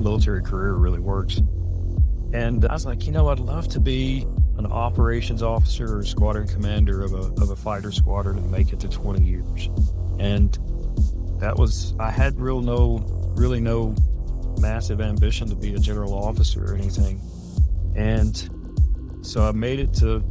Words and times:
military 0.00 0.42
career 0.42 0.74
really 0.74 0.98
works. 0.98 1.38
And 2.32 2.64
I 2.66 2.72
was 2.72 2.86
like, 2.86 3.06
you 3.06 3.12
know, 3.12 3.28
I'd 3.28 3.38
love 3.38 3.68
to 3.68 3.80
be 3.80 4.26
an 4.58 4.66
operations 4.66 5.42
officer 5.42 5.98
or 5.98 6.04
squadron 6.04 6.48
commander 6.48 7.02
of 7.02 7.12
a, 7.12 7.42
of 7.42 7.50
a 7.50 7.56
fighter 7.56 7.92
squadron 7.92 8.38
and 8.38 8.50
make 8.50 8.72
it 8.72 8.80
to 8.80 8.88
20 8.88 9.22
years. 9.22 9.68
And 10.18 10.58
that 11.40 11.56
was, 11.56 11.94
I 11.98 12.10
had 12.10 12.38
real 12.38 12.60
no, 12.60 12.98
really 13.36 13.60
no 13.60 13.94
massive 14.60 15.00
ambition 15.00 15.48
to 15.48 15.54
be 15.54 15.74
a 15.74 15.78
general 15.78 16.14
officer 16.14 16.64
or 16.64 16.74
anything. 16.74 17.20
And 17.96 19.20
so 19.22 19.46
I 19.48 19.52
made 19.52 19.80
it 19.80 19.92
to 19.94 20.22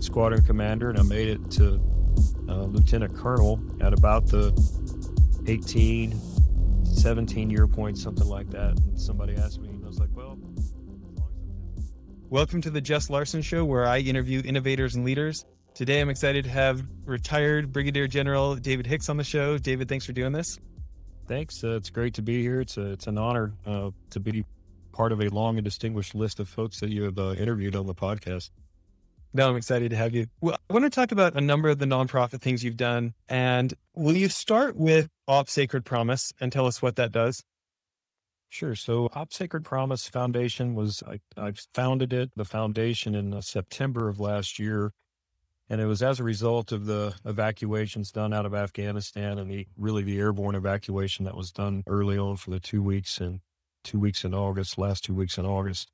squadron 0.00 0.42
commander 0.42 0.90
and 0.90 0.98
I 0.98 1.02
made 1.02 1.28
it 1.28 1.50
to 1.52 1.80
uh, 2.48 2.62
lieutenant 2.64 3.16
colonel 3.16 3.60
at 3.80 3.92
about 3.92 4.26
the 4.26 4.52
18, 5.46 6.18
17 6.94 7.50
year 7.50 7.66
point, 7.66 7.98
something 7.98 8.26
like 8.26 8.50
that. 8.50 8.78
And 8.78 9.00
somebody 9.00 9.36
asked 9.36 9.60
me, 9.60 9.68
and 9.68 9.84
I 9.84 9.88
was 9.88 9.98
like, 9.98 10.10
well, 10.14 10.38
Welcome 12.30 12.62
to 12.62 12.70
the 12.70 12.80
Jess 12.80 13.10
Larson 13.10 13.42
Show, 13.42 13.64
where 13.64 13.86
I 13.86 13.98
interview 13.98 14.42
innovators 14.44 14.96
and 14.96 15.04
leaders. 15.04 15.44
Today, 15.72 16.00
I'm 16.00 16.08
excited 16.08 16.44
to 16.46 16.50
have 16.50 16.82
retired 17.04 17.72
Brigadier 17.72 18.08
General 18.08 18.56
David 18.56 18.88
Hicks 18.88 19.08
on 19.08 19.16
the 19.16 19.22
show. 19.22 19.56
David, 19.56 19.88
thanks 19.88 20.04
for 20.04 20.12
doing 20.12 20.32
this. 20.32 20.58
Thanks. 21.28 21.62
Uh, 21.62 21.76
it's 21.76 21.90
great 21.90 22.14
to 22.14 22.22
be 22.22 22.42
here. 22.42 22.60
It's 22.60 22.76
a, 22.76 22.90
it's 22.90 23.06
an 23.06 23.18
honor 23.18 23.52
uh, 23.64 23.90
to 24.10 24.18
be 24.18 24.44
part 24.90 25.12
of 25.12 25.20
a 25.20 25.28
long 25.28 25.58
and 25.58 25.64
distinguished 25.64 26.16
list 26.16 26.40
of 26.40 26.48
folks 26.48 26.80
that 26.80 26.90
you 26.90 27.04
have 27.04 27.18
uh, 27.18 27.34
interviewed 27.34 27.76
on 27.76 27.86
the 27.86 27.94
podcast. 27.94 28.50
No, 29.36 29.50
I'm 29.50 29.56
excited 29.56 29.90
to 29.90 29.96
have 29.96 30.14
you. 30.14 30.28
Well, 30.40 30.56
I 30.70 30.72
want 30.72 30.84
to 30.84 30.90
talk 30.90 31.10
about 31.10 31.34
a 31.34 31.40
number 31.40 31.68
of 31.68 31.80
the 31.80 31.86
nonprofit 31.86 32.40
things 32.40 32.62
you've 32.62 32.76
done. 32.76 33.14
And 33.28 33.74
will 33.92 34.16
you 34.16 34.28
start 34.28 34.76
with 34.76 35.08
Op 35.26 35.48
Sacred 35.48 35.84
Promise 35.84 36.32
and 36.40 36.52
tell 36.52 36.66
us 36.68 36.80
what 36.80 36.94
that 36.96 37.10
does? 37.10 37.42
Sure. 38.48 38.76
So, 38.76 39.10
Op 39.12 39.32
Sacred 39.32 39.64
Promise 39.64 40.06
Foundation 40.06 40.76
was, 40.76 41.02
I, 41.04 41.18
I 41.36 41.52
founded 41.74 42.12
it, 42.12 42.30
the 42.36 42.44
foundation 42.44 43.16
in 43.16 43.34
uh, 43.34 43.40
September 43.40 44.08
of 44.08 44.20
last 44.20 44.60
year. 44.60 44.92
And 45.68 45.80
it 45.80 45.86
was 45.86 46.00
as 46.00 46.20
a 46.20 46.24
result 46.24 46.70
of 46.70 46.86
the 46.86 47.16
evacuations 47.24 48.12
done 48.12 48.32
out 48.32 48.46
of 48.46 48.54
Afghanistan 48.54 49.38
and 49.38 49.50
the 49.50 49.66
really 49.76 50.04
the 50.04 50.18
airborne 50.18 50.54
evacuation 50.54 51.24
that 51.24 51.36
was 51.36 51.50
done 51.50 51.82
early 51.88 52.16
on 52.16 52.36
for 52.36 52.50
the 52.50 52.60
two 52.60 52.82
weeks 52.82 53.18
and 53.18 53.40
two 53.82 53.98
weeks 53.98 54.24
in 54.24 54.32
August, 54.32 54.78
last 54.78 55.02
two 55.02 55.14
weeks 55.14 55.38
in 55.38 55.44
August. 55.44 55.90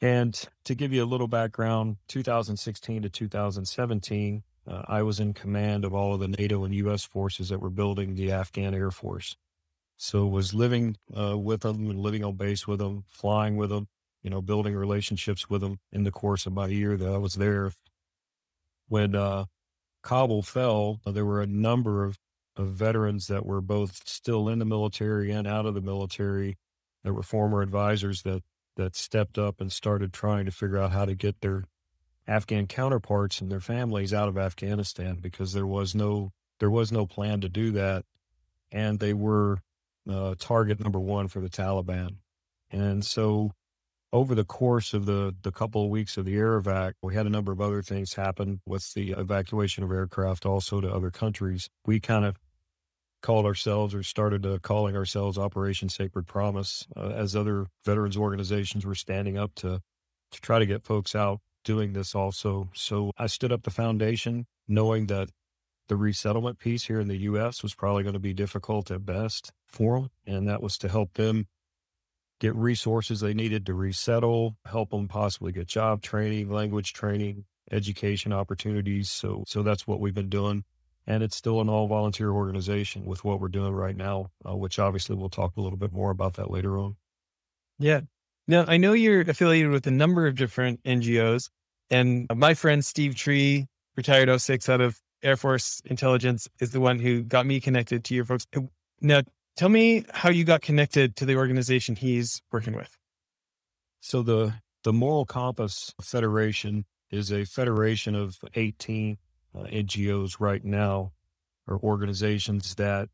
And 0.00 0.38
to 0.64 0.74
give 0.74 0.92
you 0.92 1.02
a 1.02 1.06
little 1.06 1.28
background, 1.28 1.96
2016 2.08 3.02
to 3.02 3.08
2017, 3.08 4.42
uh, 4.68 4.82
I 4.86 5.02
was 5.02 5.20
in 5.20 5.32
command 5.32 5.84
of 5.84 5.94
all 5.94 6.12
of 6.12 6.20
the 6.20 6.28
NATO 6.28 6.64
and 6.64 6.74
U.S. 6.74 7.04
forces 7.04 7.48
that 7.48 7.60
were 7.60 7.70
building 7.70 8.14
the 8.14 8.32
Afghan 8.32 8.74
Air 8.74 8.90
Force. 8.90 9.36
So 9.96 10.26
was 10.26 10.52
living 10.52 10.96
uh, 11.16 11.38
with 11.38 11.62
them 11.62 11.88
and 11.88 12.00
living 12.00 12.24
on 12.24 12.34
base 12.36 12.66
with 12.66 12.80
them, 12.80 13.04
flying 13.08 13.56
with 13.56 13.70
them, 13.70 13.88
you 14.22 14.28
know, 14.28 14.42
building 14.42 14.74
relationships 14.74 15.48
with 15.48 15.62
them 15.62 15.78
in 15.92 16.04
the 16.04 16.10
course 16.10 16.44
of 16.44 16.52
my 16.52 16.66
year 16.66 16.96
that 16.96 17.08
I 17.08 17.16
was 17.16 17.34
there. 17.34 17.72
When 18.88 19.14
uh, 19.14 19.46
Kabul 20.02 20.42
fell, 20.42 21.00
uh, 21.06 21.12
there 21.12 21.24
were 21.24 21.40
a 21.40 21.46
number 21.46 22.04
of, 22.04 22.18
of 22.56 22.68
veterans 22.68 23.28
that 23.28 23.46
were 23.46 23.62
both 23.62 24.06
still 24.06 24.48
in 24.48 24.58
the 24.58 24.64
military 24.66 25.30
and 25.30 25.46
out 25.46 25.64
of 25.64 25.74
the 25.74 25.80
military. 25.80 26.58
There 27.02 27.14
were 27.14 27.22
former 27.22 27.62
advisors 27.62 28.22
that 28.22 28.42
that 28.76 28.96
stepped 28.96 29.38
up 29.38 29.60
and 29.60 29.72
started 29.72 30.12
trying 30.12 30.44
to 30.46 30.52
figure 30.52 30.78
out 30.78 30.92
how 30.92 31.04
to 31.04 31.14
get 31.14 31.40
their 31.40 31.64
Afghan 32.28 32.66
counterparts 32.66 33.40
and 33.40 33.50
their 33.50 33.60
families 33.60 34.12
out 34.12 34.28
of 34.28 34.38
Afghanistan 34.38 35.18
because 35.20 35.52
there 35.52 35.66
was 35.66 35.94
no 35.94 36.32
there 36.58 36.70
was 36.70 36.90
no 36.90 37.06
plan 37.06 37.40
to 37.42 37.48
do 37.48 37.70
that, 37.72 38.04
and 38.72 38.98
they 38.98 39.12
were 39.12 39.58
uh, 40.10 40.34
target 40.38 40.80
number 40.80 41.00
one 41.00 41.28
for 41.28 41.40
the 41.40 41.50
Taliban. 41.50 42.16
And 42.70 43.04
so, 43.04 43.52
over 44.12 44.34
the 44.34 44.44
course 44.44 44.94
of 44.94 45.06
the 45.06 45.34
the 45.42 45.52
couple 45.52 45.84
of 45.84 45.90
weeks 45.90 46.16
of 46.16 46.24
the 46.24 46.36
air 46.36 46.60
evac, 46.60 46.94
we 47.02 47.14
had 47.14 47.26
a 47.26 47.30
number 47.30 47.52
of 47.52 47.60
other 47.60 47.82
things 47.82 48.14
happen 48.14 48.60
with 48.66 48.94
the 48.94 49.12
evacuation 49.12 49.84
of 49.84 49.90
aircraft, 49.90 50.46
also 50.46 50.80
to 50.80 50.92
other 50.92 51.10
countries. 51.10 51.68
We 51.84 52.00
kind 52.00 52.24
of 52.24 52.36
called 53.26 53.44
ourselves 53.44 53.92
or 53.92 54.04
started 54.04 54.46
uh, 54.46 54.56
calling 54.62 54.94
ourselves 54.94 55.36
Operation 55.36 55.88
Sacred 55.88 56.28
Promise 56.28 56.86
uh, 56.96 57.08
as 57.08 57.34
other 57.34 57.66
veterans 57.84 58.16
organizations 58.16 58.86
were 58.86 58.94
standing 58.94 59.36
up 59.36 59.52
to 59.56 59.82
to 60.30 60.40
try 60.40 60.60
to 60.60 60.66
get 60.66 60.84
folks 60.84 61.12
out 61.16 61.40
doing 61.64 61.92
this 61.92 62.14
also. 62.14 62.68
So 62.72 63.10
I 63.18 63.26
stood 63.26 63.50
up 63.50 63.64
the 63.64 63.70
foundation 63.70 64.46
knowing 64.68 65.06
that 65.06 65.30
the 65.88 65.96
resettlement 65.96 66.60
piece 66.60 66.84
here 66.84 67.00
in 67.00 67.08
the 67.08 67.16
US 67.18 67.64
was 67.64 67.74
probably 67.74 68.04
going 68.04 68.12
to 68.12 68.20
be 68.20 68.32
difficult 68.32 68.92
at 68.92 69.04
best 69.04 69.50
for 69.66 69.98
them 69.98 70.10
and 70.24 70.48
that 70.48 70.62
was 70.62 70.78
to 70.78 70.88
help 70.88 71.14
them 71.14 71.48
get 72.38 72.54
resources 72.54 73.18
they 73.18 73.34
needed 73.34 73.66
to 73.66 73.74
resettle, 73.74 74.56
help 74.66 74.90
them 74.90 75.08
possibly 75.08 75.50
get 75.50 75.66
job 75.66 76.00
training, 76.00 76.48
language 76.48 76.92
training, 76.92 77.44
education 77.72 78.32
opportunities. 78.32 79.10
So 79.10 79.42
so 79.48 79.64
that's 79.64 79.84
what 79.84 79.98
we've 79.98 80.14
been 80.14 80.30
doing 80.30 80.62
and 81.06 81.22
it's 81.22 81.36
still 81.36 81.60
an 81.60 81.68
all 81.68 81.86
volunteer 81.86 82.30
organization 82.30 83.04
with 83.04 83.24
what 83.24 83.40
we're 83.40 83.48
doing 83.48 83.72
right 83.72 83.96
now, 83.96 84.30
uh, 84.48 84.56
which 84.56 84.78
obviously 84.78 85.14
we'll 85.14 85.28
talk 85.28 85.56
a 85.56 85.60
little 85.60 85.78
bit 85.78 85.92
more 85.92 86.10
about 86.10 86.34
that 86.34 86.50
later 86.50 86.78
on. 86.78 86.96
Yeah. 87.78 88.00
Now, 88.48 88.64
I 88.66 88.76
know 88.76 88.92
you're 88.92 89.22
affiliated 89.22 89.70
with 89.70 89.86
a 89.86 89.90
number 89.90 90.26
of 90.26 90.36
different 90.36 90.82
NGOs, 90.84 91.48
and 91.90 92.26
my 92.34 92.54
friend 92.54 92.84
Steve 92.84 93.14
Tree, 93.14 93.66
retired 93.96 94.40
06 94.40 94.68
out 94.68 94.80
of 94.80 95.00
Air 95.22 95.36
Force 95.36 95.80
Intelligence, 95.84 96.48
is 96.60 96.70
the 96.70 96.80
one 96.80 96.98
who 96.98 97.22
got 97.22 97.46
me 97.46 97.60
connected 97.60 98.04
to 98.04 98.14
your 98.14 98.24
folks. 98.24 98.46
Now, 99.00 99.22
tell 99.56 99.68
me 99.68 100.04
how 100.12 100.30
you 100.30 100.44
got 100.44 100.62
connected 100.62 101.16
to 101.16 101.24
the 101.24 101.36
organization 101.36 101.96
he's 101.96 102.40
working 102.52 102.74
with. 102.74 102.96
So, 104.00 104.22
the, 104.22 104.54
the 104.84 104.92
Moral 104.92 105.24
Compass 105.24 105.92
Federation 106.00 106.84
is 107.10 107.32
a 107.32 107.44
federation 107.44 108.14
of 108.14 108.38
18 108.54 109.18
uh, 109.56 109.64
NGOs 109.64 110.36
right 110.38 110.64
now 110.64 111.12
or 111.66 111.78
organizations 111.78 112.74
that 112.76 113.08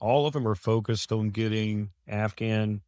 all 0.00 0.26
of 0.26 0.32
them 0.32 0.46
are 0.46 0.54
focused 0.54 1.12
on 1.12 1.30
getting 1.30 1.90
Afghan, 2.06 2.82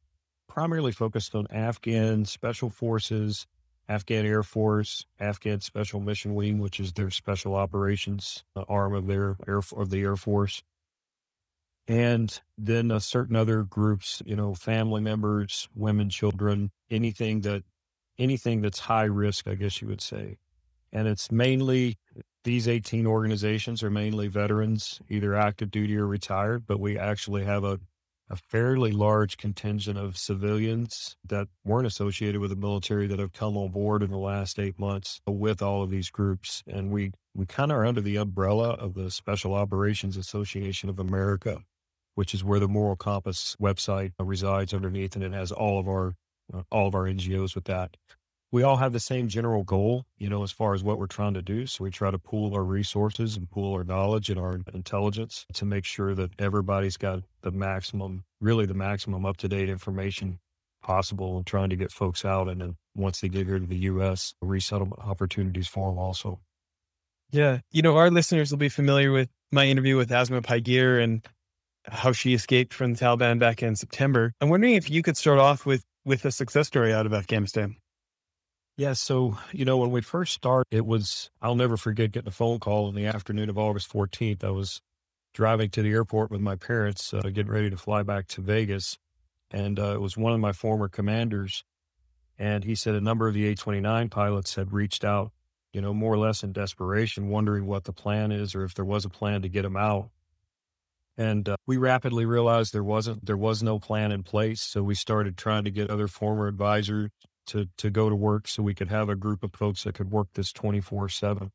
primarily 0.48 0.92
focused 0.92 1.34
on 1.34 1.46
Afghan 1.50 2.24
special 2.24 2.68
forces, 2.68 3.46
Afghan 3.88 4.26
Air 4.26 4.42
Force, 4.42 5.06
Afghan 5.18 5.60
Special 5.60 6.00
Mission 6.00 6.34
Wing, 6.34 6.58
which 6.58 6.78
is 6.78 6.92
their 6.92 7.10
special 7.10 7.54
operations 7.54 8.44
uh, 8.54 8.64
arm 8.68 8.94
of 8.94 9.06
their 9.06 9.36
air 9.46 9.62
of 9.76 9.90
the 9.90 10.00
Air 10.02 10.16
Force, 10.16 10.62
and 11.86 12.40
then 12.58 12.90
uh, 12.90 12.98
certain 12.98 13.34
other 13.34 13.62
groups, 13.62 14.22
you 14.26 14.36
know, 14.36 14.52
family 14.54 15.00
members, 15.00 15.68
women, 15.74 16.10
children, 16.10 16.70
anything 16.90 17.40
that 17.42 17.62
anything 18.18 18.60
that's 18.60 18.80
high 18.80 19.04
risk, 19.04 19.48
I 19.48 19.54
guess 19.54 19.80
you 19.80 19.88
would 19.88 20.02
say, 20.02 20.36
and 20.92 21.08
it's 21.08 21.32
mainly 21.32 21.96
these 22.44 22.68
18 22.68 23.06
organizations 23.06 23.82
are 23.82 23.90
mainly 23.90 24.28
veterans, 24.28 25.00
either 25.08 25.34
active 25.34 25.70
duty 25.70 25.96
or 25.96 26.06
retired, 26.06 26.66
but 26.66 26.80
we 26.80 26.96
actually 26.98 27.44
have 27.44 27.64
a, 27.64 27.80
a 28.30 28.36
fairly 28.36 28.92
large 28.92 29.36
contingent 29.36 29.98
of 29.98 30.16
civilians 30.16 31.16
that 31.26 31.48
weren't 31.64 31.86
associated 31.86 32.40
with 32.40 32.50
the 32.50 32.56
military 32.56 33.06
that 33.06 33.18
have 33.18 33.32
come 33.32 33.56
on 33.56 33.70
board 33.70 34.02
in 34.02 34.10
the 34.10 34.18
last 34.18 34.58
eight 34.58 34.78
months 34.78 35.20
with 35.26 35.60
all 35.62 35.82
of 35.82 35.90
these 35.90 36.10
groups. 36.10 36.62
And 36.66 36.90
we, 36.90 37.12
we 37.34 37.46
kind 37.46 37.72
of 37.72 37.78
are 37.78 37.86
under 37.86 38.00
the 38.00 38.16
umbrella 38.16 38.70
of 38.70 38.94
the 38.94 39.10
Special 39.10 39.54
Operations 39.54 40.16
Association 40.16 40.88
of 40.88 40.98
America, 40.98 41.58
which 42.14 42.34
is 42.34 42.44
where 42.44 42.60
the 42.60 42.68
Moral 42.68 42.96
Compass 42.96 43.56
website 43.60 44.12
resides 44.18 44.72
underneath, 44.72 45.14
and 45.14 45.24
it 45.24 45.32
has 45.32 45.52
all 45.52 45.78
of 45.78 45.88
our 45.88 46.14
uh, 46.52 46.62
all 46.70 46.88
of 46.88 46.94
our 46.94 47.04
NGOs 47.04 47.54
with 47.54 47.64
that 47.64 47.96
we 48.50 48.62
all 48.62 48.76
have 48.76 48.92
the 48.92 49.00
same 49.00 49.28
general 49.28 49.62
goal, 49.62 50.06
you 50.16 50.28
know, 50.28 50.42
as 50.42 50.52
far 50.52 50.74
as 50.74 50.82
what 50.82 50.98
we're 50.98 51.06
trying 51.06 51.34
to 51.34 51.42
do. 51.42 51.66
So 51.66 51.84
we 51.84 51.90
try 51.90 52.10
to 52.10 52.18
pool 52.18 52.54
our 52.54 52.64
resources 52.64 53.36
and 53.36 53.50
pool 53.50 53.74
our 53.74 53.84
knowledge 53.84 54.30
and 54.30 54.40
our 54.40 54.60
intelligence 54.72 55.44
to 55.54 55.64
make 55.64 55.84
sure 55.84 56.14
that 56.14 56.30
everybody's 56.38 56.96
got 56.96 57.24
the 57.42 57.50
maximum, 57.50 58.24
really 58.40 58.64
the 58.64 58.74
maximum 58.74 59.26
up 59.26 59.36
to 59.38 59.48
date 59.48 59.68
information 59.68 60.38
possible 60.82 61.36
and 61.36 61.46
trying 61.46 61.68
to 61.68 61.76
get 61.76 61.92
folks 61.92 62.24
out. 62.24 62.48
And 62.48 62.60
then 62.60 62.76
once 62.94 63.20
they 63.20 63.28
get 63.28 63.46
here 63.46 63.58
to 63.58 63.66
the 63.66 63.76
U.S., 63.76 64.34
resettlement 64.40 65.02
opportunities 65.02 65.68
for 65.68 65.90
them 65.90 65.98
also. 65.98 66.40
Yeah. 67.30 67.58
You 67.70 67.82
know, 67.82 67.96
our 67.96 68.10
listeners 68.10 68.50
will 68.50 68.58
be 68.58 68.70
familiar 68.70 69.12
with 69.12 69.28
my 69.52 69.66
interview 69.66 69.96
with 69.96 70.10
Asma 70.10 70.40
Pygir 70.40 71.02
and 71.02 71.26
how 71.86 72.12
she 72.12 72.32
escaped 72.32 72.72
from 72.72 72.94
the 72.94 73.04
Taliban 73.04 73.38
back 73.38 73.62
in 73.62 73.76
September. 73.76 74.32
I'm 74.40 74.48
wondering 74.48 74.74
if 74.74 74.88
you 74.88 75.02
could 75.02 75.16
start 75.16 75.38
off 75.38 75.66
with 75.66 75.84
with 76.04 76.24
a 76.24 76.32
success 76.32 76.66
story 76.66 76.92
out 76.92 77.04
of 77.04 77.12
Afghanistan. 77.12 77.76
Yeah. 78.78 78.92
So, 78.92 79.36
you 79.50 79.64
know, 79.64 79.76
when 79.76 79.90
we 79.90 80.00
first 80.00 80.32
started, 80.32 80.68
it 80.70 80.86
was, 80.86 81.30
I'll 81.42 81.56
never 81.56 81.76
forget 81.76 82.12
getting 82.12 82.28
a 82.28 82.30
phone 82.30 82.60
call 82.60 82.88
in 82.88 82.94
the 82.94 83.06
afternoon 83.06 83.50
of 83.50 83.58
August 83.58 83.92
14th. 83.92 84.44
I 84.44 84.50
was 84.50 84.80
driving 85.34 85.68
to 85.70 85.82
the 85.82 85.90
airport 85.90 86.30
with 86.30 86.40
my 86.40 86.54
parents, 86.54 87.12
uh, 87.12 87.22
getting 87.22 87.50
ready 87.50 87.70
to 87.70 87.76
fly 87.76 88.04
back 88.04 88.28
to 88.28 88.40
Vegas. 88.40 88.96
And 89.50 89.80
uh, 89.80 89.94
it 89.94 90.00
was 90.00 90.16
one 90.16 90.32
of 90.32 90.38
my 90.38 90.52
former 90.52 90.86
commanders. 90.86 91.64
And 92.38 92.62
he 92.62 92.76
said 92.76 92.94
a 92.94 93.00
number 93.00 93.26
of 93.26 93.34
the 93.34 93.48
A 93.48 93.56
29 93.56 94.10
pilots 94.10 94.54
had 94.54 94.72
reached 94.72 95.02
out, 95.04 95.32
you 95.72 95.80
know, 95.80 95.92
more 95.92 96.14
or 96.14 96.18
less 96.18 96.44
in 96.44 96.52
desperation, 96.52 97.28
wondering 97.28 97.66
what 97.66 97.82
the 97.82 97.92
plan 97.92 98.30
is 98.30 98.54
or 98.54 98.62
if 98.62 98.74
there 98.74 98.84
was 98.84 99.04
a 99.04 99.10
plan 99.10 99.42
to 99.42 99.48
get 99.48 99.62
them 99.62 99.76
out. 99.76 100.10
And 101.16 101.48
uh, 101.48 101.56
we 101.66 101.78
rapidly 101.78 102.26
realized 102.26 102.72
there 102.72 102.84
wasn't 102.84 103.26
there 103.26 103.36
was 103.36 103.60
no 103.60 103.80
plan 103.80 104.12
in 104.12 104.22
place. 104.22 104.60
So 104.62 104.84
we 104.84 104.94
started 104.94 105.36
trying 105.36 105.64
to 105.64 105.72
get 105.72 105.90
other 105.90 106.06
former 106.06 106.46
advisors 106.46 107.10
to 107.48 107.68
to 107.76 107.90
go 107.90 108.08
to 108.08 108.16
work 108.16 108.48
so 108.48 108.62
we 108.62 108.74
could 108.74 108.88
have 108.88 109.08
a 109.08 109.16
group 109.16 109.42
of 109.42 109.52
folks 109.52 109.84
that 109.84 109.94
could 109.94 110.10
work 110.10 110.28
this 110.34 110.52
24/7. 110.52 111.50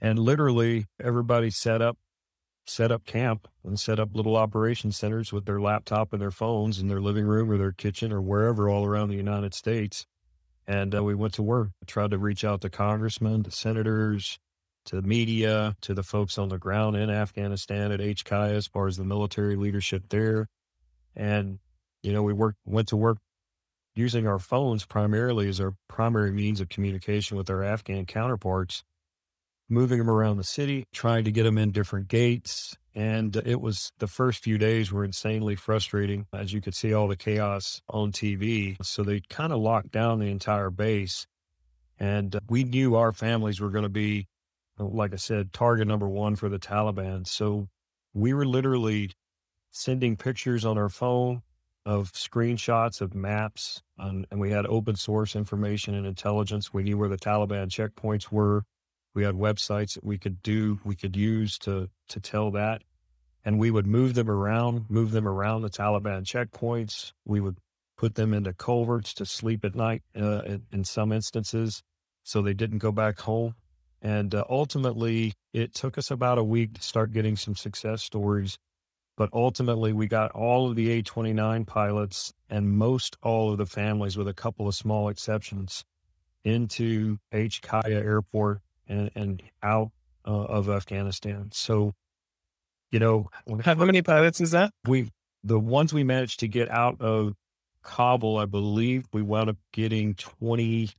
And 0.00 0.18
literally 0.18 0.86
everybody 1.00 1.50
set 1.50 1.80
up 1.80 1.98
set 2.66 2.90
up 2.90 3.06
camp 3.06 3.48
and 3.64 3.78
set 3.78 4.00
up 4.00 4.14
little 4.14 4.36
operation 4.36 4.90
centers 4.90 5.32
with 5.32 5.46
their 5.46 5.60
laptop 5.60 6.12
and 6.12 6.20
their 6.20 6.30
phones 6.30 6.78
in 6.80 6.88
their 6.88 7.00
living 7.00 7.24
room 7.24 7.50
or 7.50 7.56
their 7.56 7.72
kitchen 7.72 8.12
or 8.12 8.20
wherever 8.20 8.68
all 8.68 8.84
around 8.84 9.08
the 9.08 9.16
United 9.16 9.54
States. 9.54 10.04
And 10.66 10.94
uh, 10.94 11.04
we 11.04 11.14
went 11.14 11.34
to 11.34 11.42
work, 11.42 11.70
tried 11.86 12.10
to 12.10 12.18
reach 12.18 12.44
out 12.44 12.60
to 12.62 12.70
congressmen, 12.70 13.44
to 13.44 13.52
senators, 13.52 14.38
to 14.86 14.96
the 14.96 15.06
media, 15.06 15.76
to 15.82 15.94
the 15.94 16.02
folks 16.02 16.38
on 16.38 16.48
the 16.48 16.58
ground 16.58 16.96
in 16.96 17.08
Afghanistan 17.08 17.92
at 17.92 18.00
HKIA 18.00 18.54
as 18.54 18.66
far 18.66 18.88
as 18.88 18.96
the 18.96 19.04
military 19.04 19.54
leadership 19.54 20.04
there. 20.08 20.48
And, 21.14 21.60
you 22.02 22.12
know, 22.12 22.22
we 22.22 22.32
worked, 22.32 22.58
went 22.64 22.88
to 22.88 22.96
work 22.96 23.18
using 23.96 24.26
our 24.26 24.38
phones 24.38 24.84
primarily 24.84 25.48
as 25.48 25.60
our 25.60 25.74
primary 25.88 26.30
means 26.30 26.60
of 26.60 26.68
communication 26.68 27.36
with 27.36 27.50
our 27.50 27.64
Afghan 27.64 28.06
counterparts 28.06 28.84
moving 29.68 29.98
them 29.98 30.10
around 30.10 30.36
the 30.36 30.44
city, 30.44 30.86
trying 30.92 31.24
to 31.24 31.32
get 31.32 31.42
them 31.42 31.58
in 31.58 31.72
different 31.72 32.08
gates. 32.08 32.76
And 32.94 33.36
it 33.36 33.60
was 33.60 33.90
the 33.98 34.06
first 34.06 34.42
few 34.42 34.58
days 34.58 34.90
were 34.92 35.04
insanely 35.04 35.56
frustrating, 35.56 36.26
as 36.32 36.52
you 36.52 36.60
could 36.60 36.74
see 36.74 36.94
all 36.94 37.08
the 37.08 37.16
chaos 37.16 37.82
on 37.88 38.12
TV. 38.12 38.76
So 38.82 39.02
they 39.02 39.20
kind 39.28 39.52
of 39.52 39.60
locked 39.60 39.90
down 39.90 40.18
the 40.18 40.30
entire 40.30 40.70
base. 40.70 41.26
And 41.98 42.38
we 42.48 42.64
knew 42.64 42.94
our 42.94 43.12
families 43.12 43.60
were 43.60 43.70
going 43.70 43.82
to 43.82 43.88
be, 43.88 44.28
like 44.78 45.12
I 45.12 45.16
said, 45.16 45.52
target 45.52 45.88
number 45.88 46.08
one 46.08 46.36
for 46.36 46.48
the 46.48 46.58
Taliban. 46.58 47.26
So 47.26 47.68
we 48.14 48.32
were 48.32 48.46
literally 48.46 49.10
sending 49.70 50.16
pictures 50.16 50.64
on 50.64 50.78
our 50.78 50.88
phone 50.88 51.42
of 51.86 52.12
screenshots 52.12 53.00
of 53.00 53.14
maps, 53.14 53.80
and 53.96 54.26
we 54.32 54.50
had 54.50 54.66
open 54.66 54.96
source 54.96 55.34
information 55.34 55.94
and 55.94 56.06
intelligence. 56.06 56.74
We 56.74 56.82
knew 56.82 56.98
where 56.98 57.08
the 57.08 57.16
Taliban 57.16 57.68
checkpoints 57.68 58.30
were 58.30 58.64
we 59.16 59.24
had 59.24 59.34
websites 59.34 59.94
that 59.94 60.04
we 60.04 60.18
could 60.18 60.42
do, 60.42 60.78
we 60.84 60.94
could 60.94 61.16
use 61.16 61.56
to 61.60 61.88
to 62.10 62.20
tell 62.20 62.50
that. 62.50 62.82
And 63.46 63.58
we 63.58 63.70
would 63.70 63.86
move 63.86 64.12
them 64.14 64.28
around, 64.28 64.90
move 64.90 65.12
them 65.12 65.26
around 65.26 65.62
the 65.62 65.70
Taliban 65.70 66.24
checkpoints. 66.24 67.12
We 67.24 67.40
would 67.40 67.56
put 67.96 68.16
them 68.16 68.34
into 68.34 68.52
culverts 68.52 69.14
to 69.14 69.24
sleep 69.24 69.64
at 69.64 69.74
night 69.74 70.02
uh, 70.14 70.42
in, 70.42 70.66
in, 70.70 70.84
some 70.84 71.12
instances 71.12 71.82
so 72.24 72.42
they 72.42 72.52
didn't 72.52 72.78
go 72.78 72.92
back 72.92 73.20
home. 73.20 73.54
And 74.02 74.34
uh, 74.34 74.44
ultimately, 74.50 75.32
it 75.54 75.74
took 75.74 75.96
us 75.96 76.10
about 76.10 76.38
a 76.38 76.44
week 76.44 76.74
to 76.74 76.82
start 76.82 77.12
getting 77.12 77.36
some 77.36 77.54
success 77.54 78.02
stories. 78.02 78.58
But 79.16 79.30
ultimately, 79.32 79.92
we 79.92 80.06
got 80.06 80.30
all 80.32 80.68
of 80.68 80.76
the 80.76 80.90
A 80.90 81.02
29 81.02 81.64
pilots 81.64 82.34
and 82.50 82.70
most 82.70 83.16
all 83.22 83.50
of 83.50 83.58
the 83.58 83.66
families, 83.66 84.16
with 84.16 84.28
a 84.28 84.34
couple 84.34 84.68
of 84.68 84.74
small 84.74 85.08
exceptions, 85.08 85.84
into 86.44 87.18
HKIA 87.32 88.04
Airport 88.04 88.60
and, 88.86 89.10
and 89.14 89.42
out 89.62 89.90
uh, 90.26 90.30
of 90.30 90.68
Afghanistan. 90.68 91.48
So, 91.52 91.92
you 92.90 92.98
know, 92.98 93.30
how 93.64 93.74
many 93.74 94.02
pilots 94.02 94.40
is 94.40 94.52
that? 94.52 94.70
We, 94.86 95.10
the 95.42 95.58
ones 95.58 95.92
we 95.92 96.04
managed 96.04 96.40
to 96.40 96.48
get 96.48 96.70
out 96.70 97.00
of 97.00 97.34
Kabul, 97.82 98.38
I 98.38 98.44
believe 98.44 99.06
we 99.12 99.22
wound 99.22 99.48
up 99.48 99.56
getting 99.72 100.14
20, 100.14 100.84
it 100.84 100.90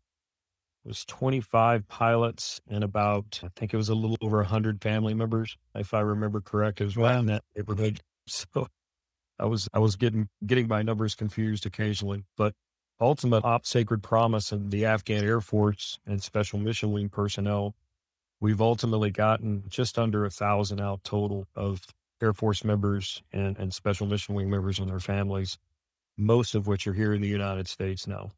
was 0.86 1.06
25 1.06 1.88
pilots 1.88 2.62
and 2.70 2.84
about, 2.84 3.42
I 3.44 3.50
think 3.56 3.74
it 3.74 3.78
was 3.78 3.90
a 3.90 3.96
little 3.96 4.18
over 4.22 4.38
100 4.38 4.82
family 4.82 5.14
members, 5.14 5.58
if 5.76 5.94
I 5.94 6.00
remember 6.00 6.42
correct. 6.42 6.82
It 6.82 6.86
was 6.86 6.98
in 6.98 7.26
that 7.28 7.44
neighborhood. 7.56 8.02
So 8.54 8.68
I 9.40 9.46
was, 9.46 9.70
I 9.74 9.80
was 9.80 9.96
getting, 9.96 10.30
getting 10.46 10.68
my 10.68 10.82
numbers 10.82 11.14
confused 11.14 11.66
occasionally, 11.66 12.24
but 12.36 12.54
ultimate 13.00 13.46
op 13.46 13.66
sacred 13.66 14.02
promise 14.02 14.52
and 14.52 14.72
the 14.72 14.86
Afghan 14.86 15.24
Air 15.24 15.42
Force 15.42 16.00
and 16.08 16.24
Special 16.24 16.58
Mission 16.60 16.92
Wing 16.92 17.10
personnel, 17.10 17.76
we've 18.40 18.62
ultimately 18.62 19.12
gotten 19.12 19.64
just 19.68 20.00
under 20.00 20.26
a 20.26 20.30
thousand 20.30 20.82
out 20.82 21.04
total 21.04 21.46
of 21.56 21.82
Air 22.22 22.34
Force 22.34 22.64
members 22.64 23.22
and, 23.32 23.58
and 23.58 23.74
Special 23.74 24.08
Mission 24.08 24.34
Wing 24.34 24.50
members 24.50 24.80
and 24.80 24.90
their 24.90 25.00
families, 25.00 25.58
most 26.18 26.56
of 26.56 26.68
which 26.68 26.88
are 26.88 26.94
here 26.94 27.14
in 27.14 27.22
the 27.22 27.28
United 27.28 27.68
States 27.68 28.08
now. 28.08 28.32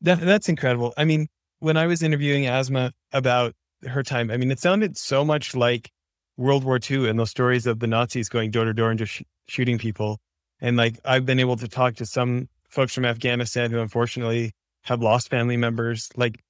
That, 0.00 0.20
that's 0.20 0.48
incredible. 0.48 0.92
I 0.96 1.04
mean, 1.04 1.28
when 1.60 1.76
I 1.76 1.86
was 1.86 2.02
interviewing 2.02 2.46
Asma 2.46 2.92
about 3.12 3.54
her 3.84 4.02
time, 4.02 4.30
I 4.30 4.36
mean, 4.36 4.50
it 4.50 4.60
sounded 4.60 4.96
so 4.96 5.24
much 5.24 5.56
like 5.56 5.90
World 6.38 6.64
War 6.64 6.78
II 6.90 7.08
and 7.08 7.18
those 7.18 7.30
stories 7.30 7.66
of 7.66 7.80
the 7.80 7.86
Nazis 7.86 8.28
going 8.28 8.50
door 8.50 8.64
to 8.64 8.72
door 8.72 8.90
and 8.90 8.98
just 8.98 9.12
sh- 9.12 9.22
shooting 9.48 9.76
people. 9.76 10.18
And 10.60 10.76
like, 10.76 10.98
I've 11.04 11.26
been 11.26 11.40
able 11.40 11.56
to 11.56 11.68
talk 11.68 11.96
to 11.96 12.06
some 12.06 12.48
folks 12.70 12.94
from 12.94 13.04
Afghanistan 13.04 13.70
who 13.70 13.80
unfortunately 13.80 14.52
have 14.84 15.02
lost 15.02 15.28
family 15.28 15.56
members. 15.56 16.08
Like, 16.16 16.40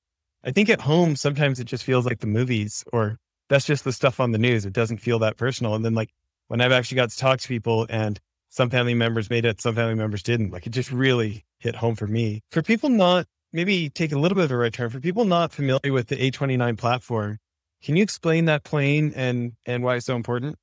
I 0.44 0.52
think 0.52 0.68
at 0.68 0.82
home, 0.82 1.16
sometimes 1.16 1.58
it 1.58 1.64
just 1.64 1.84
feels 1.84 2.06
like 2.06 2.20
the 2.20 2.26
movies 2.26 2.84
or 2.92 3.18
that's 3.48 3.64
just 3.64 3.84
the 3.84 3.92
stuff 3.92 4.20
on 4.20 4.32
the 4.32 4.38
news. 4.38 4.66
It 4.66 4.74
doesn't 4.74 4.98
feel 4.98 5.18
that 5.20 5.38
personal. 5.38 5.74
And 5.74 5.84
then, 5.84 5.94
like, 5.94 6.10
when 6.48 6.60
I've 6.60 6.72
actually 6.72 6.96
got 6.96 7.10
to 7.10 7.16
talk 7.16 7.40
to 7.40 7.48
people 7.48 7.86
and 7.88 8.20
some 8.50 8.70
family 8.70 8.94
members 8.94 9.30
made 9.30 9.44
it, 9.44 9.60
some 9.60 9.74
family 9.74 9.94
members 9.94 10.22
didn't, 10.22 10.52
like, 10.52 10.66
it 10.66 10.70
just 10.70 10.92
really 10.92 11.44
hit 11.58 11.76
home 11.76 11.96
for 11.96 12.06
me. 12.06 12.42
For 12.50 12.62
people 12.62 12.90
not, 12.90 13.26
maybe 13.52 13.88
take 13.88 14.12
a 14.12 14.18
little 14.18 14.36
bit 14.36 14.44
of 14.44 14.52
a 14.52 14.56
right 14.56 14.72
turn, 14.72 14.90
for 14.90 15.00
people 15.00 15.24
not 15.24 15.52
familiar 15.52 15.92
with 15.92 16.08
the 16.08 16.16
A29 16.16 16.76
platform, 16.76 17.38
can 17.82 17.96
you 17.96 18.02
explain 18.02 18.46
that 18.46 18.64
plane 18.64 19.12
and 19.14 19.52
and 19.66 19.82
why 19.82 19.96
it's 19.96 20.06
so 20.06 20.16
important? 20.16 20.56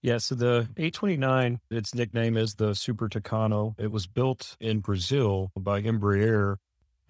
Yeah, 0.00 0.18
so 0.18 0.36
the 0.36 0.68
A29, 0.76 1.58
its 1.70 1.94
nickname 1.94 2.36
is 2.36 2.54
the 2.54 2.74
Super 2.74 3.08
Tucano. 3.08 3.74
It 3.78 3.90
was 3.90 4.06
built 4.06 4.56
in 4.60 4.78
Brazil 4.78 5.50
by 5.56 5.82
Embraer 5.82 6.56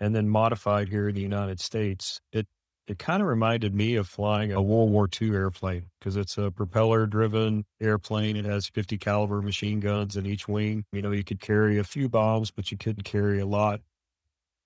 and 0.00 0.14
then 0.16 0.28
modified 0.28 0.88
here 0.88 1.08
in 1.08 1.14
the 1.14 1.20
United 1.20 1.60
States. 1.60 2.20
It 2.32 2.46
it 2.86 2.98
kind 2.98 3.20
of 3.20 3.28
reminded 3.28 3.74
me 3.74 3.96
of 3.96 4.08
flying 4.08 4.50
a 4.50 4.62
World 4.62 4.90
War 4.90 5.06
II 5.20 5.32
airplane 5.32 5.90
because 6.00 6.16
it's 6.16 6.38
a 6.38 6.50
propeller 6.50 7.06
driven 7.06 7.66
airplane. 7.82 8.34
It 8.34 8.46
has 8.46 8.66
50 8.68 8.96
caliber 8.96 9.42
machine 9.42 9.78
guns 9.78 10.16
in 10.16 10.24
each 10.24 10.48
wing. 10.48 10.86
You 10.90 11.02
know, 11.02 11.10
you 11.10 11.22
could 11.22 11.40
carry 11.40 11.76
a 11.76 11.84
few 11.84 12.08
bombs, 12.08 12.50
but 12.50 12.72
you 12.72 12.78
couldn't 12.78 13.02
carry 13.02 13.40
a 13.40 13.46
lot. 13.46 13.82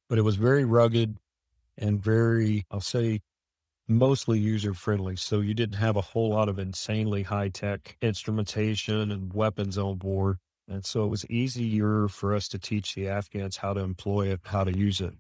But 0.09 0.19
it 0.19 0.23
was 0.23 0.37
very 0.37 0.65
rugged 0.65 1.17
and 1.77 2.01
very, 2.01 2.65
I'll 2.71 2.81
say, 2.81 3.23
mostly 3.89 4.39
user 4.39 4.75
friendly. 4.75 5.17
So 5.17 5.41
you 5.41 5.55
didn't 5.55 5.77
have 5.77 5.97
a 5.97 6.01
whole 6.01 6.31
lot 6.31 6.49
of 6.49 6.59
insanely 6.59 7.25
high 7.25 7.49
tech 7.49 7.97
instrumentation 8.01 9.11
and 9.11 9.33
weapons 9.33 9.79
on 9.79 9.97
board. 9.97 10.39
And 10.69 10.85
so 10.85 11.05
it 11.05 11.09
was 11.09 11.27
easier 11.27 12.09
for 12.09 12.35
us 12.35 12.49
to 12.49 12.59
teach 12.59 12.95
the 12.95 13.09
Afghans 13.09 13.59
how 13.59 13.75
to 13.75 13.81
employ 13.81 14.29
it, 14.29 14.41
how 14.45 14.65
to 14.65 14.77
use 14.77 15.01
it. 15.01 15.15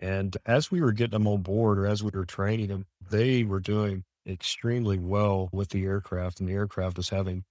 And 0.00 0.36
as 0.44 0.70
we 0.70 0.80
were 0.80 0.92
getting 0.92 1.12
them 1.12 1.28
on 1.28 1.42
board 1.42 1.78
or 1.78 1.86
as 1.86 2.02
we 2.02 2.10
were 2.12 2.24
training 2.24 2.68
them, 2.68 2.86
they 3.10 3.44
were 3.44 3.60
doing 3.60 4.04
extremely 4.26 4.98
well 4.98 5.48
with 5.52 5.68
the 5.68 5.84
aircraft 5.84 6.40
and 6.40 6.48
the 6.48 6.54
aircraft 6.54 6.96
was 6.96 7.10
having 7.10 7.44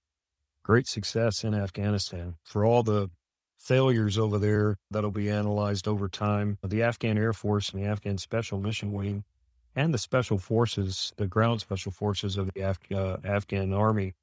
great 0.62 0.86
success 0.86 1.44
in 1.44 1.54
Afghanistan. 1.54 2.34
For 2.44 2.64
all 2.64 2.82
the 2.82 3.10
failures 3.58 4.18
over 4.18 4.38
there 4.38 4.76
that'll 4.90 5.10
be 5.10 5.30
analyzed 5.30 5.86
over 5.88 6.08
time, 6.08 6.58
the 6.62 6.82
Afghan 6.82 7.16
Air 7.16 7.32
Force 7.32 7.70
and 7.70 7.82
the 7.82 7.86
Afghan 7.86 8.18
Special 8.18 8.58
Mission 8.58 8.92
Wing 8.92 9.24
and 9.74 9.92
the 9.92 9.98
special 9.98 10.38
forces, 10.38 11.12
the 11.16 11.26
ground 11.26 11.60
special 11.60 11.92
forces 11.92 12.36
of 12.36 12.50
the 12.52 12.60
Af- 12.60 12.92
uh, 12.92 13.16
Afghan 13.24 13.72
army 13.72 14.14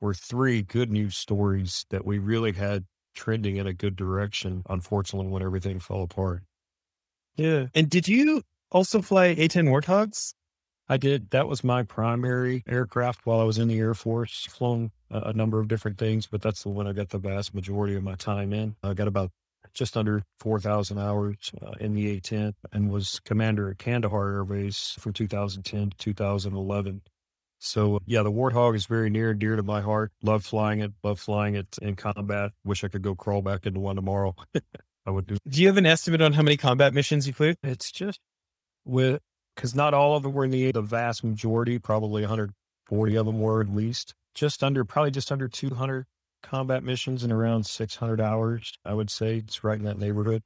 were 0.00 0.14
three 0.14 0.62
good 0.62 0.90
news 0.90 1.16
stories 1.16 1.86
that 1.90 2.04
we 2.04 2.18
really 2.18 2.52
had 2.52 2.84
trending 3.14 3.56
in 3.56 3.66
a 3.66 3.72
good 3.72 3.96
direction, 3.96 4.62
unfortunately, 4.68 5.30
when 5.30 5.42
everything 5.42 5.80
fell 5.80 6.02
apart. 6.02 6.42
Yeah. 7.36 7.66
And 7.74 7.90
did 7.90 8.08
you 8.08 8.42
also 8.70 9.02
fly 9.02 9.26
A 9.26 9.48
10 9.48 9.66
Warthogs? 9.66 10.34
I 10.88 10.96
did. 10.96 11.30
That 11.30 11.46
was 11.46 11.62
my 11.62 11.82
primary 11.82 12.62
aircraft 12.66 13.26
while 13.26 13.40
I 13.40 13.44
was 13.44 13.58
in 13.58 13.68
the 13.68 13.78
Air 13.78 13.94
Force. 13.94 14.46
Flown 14.48 14.90
a, 15.10 15.18
a 15.18 15.32
number 15.32 15.60
of 15.60 15.68
different 15.68 15.98
things, 15.98 16.26
but 16.26 16.40
that's 16.40 16.62
the 16.62 16.70
one 16.70 16.86
I 16.86 16.92
got 16.92 17.10
the 17.10 17.18
vast 17.18 17.54
majority 17.54 17.94
of 17.94 18.02
my 18.02 18.14
time 18.14 18.52
in. 18.52 18.76
I 18.82 18.94
got 18.94 19.08
about 19.08 19.30
just 19.78 19.96
under 19.96 20.24
4,000 20.40 20.98
hours 20.98 21.52
uh, 21.62 21.70
in 21.78 21.94
the 21.94 22.10
A-10 22.16 22.54
and 22.72 22.90
was 22.90 23.20
commander 23.24 23.70
at 23.70 23.78
Kandahar 23.78 24.32
Air 24.32 24.44
Base 24.44 24.96
from 24.98 25.12
2010 25.12 25.90
to 25.90 25.96
2011. 25.96 27.02
So 27.60 28.00
yeah, 28.04 28.24
the 28.24 28.32
Warthog 28.32 28.74
is 28.74 28.86
very 28.86 29.08
near 29.08 29.30
and 29.30 29.38
dear 29.38 29.54
to 29.54 29.62
my 29.62 29.80
heart. 29.80 30.10
Love 30.20 30.44
flying 30.44 30.80
it. 30.80 30.92
Love 31.04 31.20
flying 31.20 31.54
it 31.54 31.78
in 31.80 31.94
combat. 31.94 32.52
Wish 32.64 32.82
I 32.82 32.88
could 32.88 33.02
go 33.02 33.14
crawl 33.14 33.40
back 33.40 33.66
into 33.66 33.78
one 33.78 33.96
tomorrow. 33.96 34.34
I 35.06 35.10
would 35.10 35.26
do. 35.26 35.38
Do 35.48 35.60
you 35.60 35.68
have 35.68 35.76
an 35.76 35.86
estimate 35.86 36.20
on 36.20 36.32
how 36.32 36.42
many 36.42 36.56
combat 36.56 36.92
missions 36.92 37.26
you 37.26 37.32
flew? 37.32 37.54
It's 37.62 37.90
just 37.92 38.20
with 38.84 39.20
because 39.54 39.74
not 39.74 39.94
all 39.94 40.16
of 40.16 40.24
them 40.24 40.32
were 40.32 40.44
in 40.44 40.50
the 40.50 40.72
the 40.72 40.82
vast 40.82 41.24
majority, 41.24 41.78
probably 41.78 42.22
140 42.22 43.16
of 43.16 43.26
them 43.26 43.40
were 43.40 43.60
at 43.60 43.74
least. 43.74 44.14
Just 44.34 44.62
under, 44.62 44.84
probably 44.84 45.10
just 45.10 45.32
under 45.32 45.48
200 45.48 46.06
combat 46.42 46.82
missions 46.82 47.24
in 47.24 47.32
around 47.32 47.66
600 47.66 48.20
hours. 48.20 48.72
I 48.84 48.94
would 48.94 49.10
say 49.10 49.38
it's 49.38 49.64
right 49.64 49.78
in 49.78 49.84
that 49.84 49.98
neighborhood. 49.98 50.42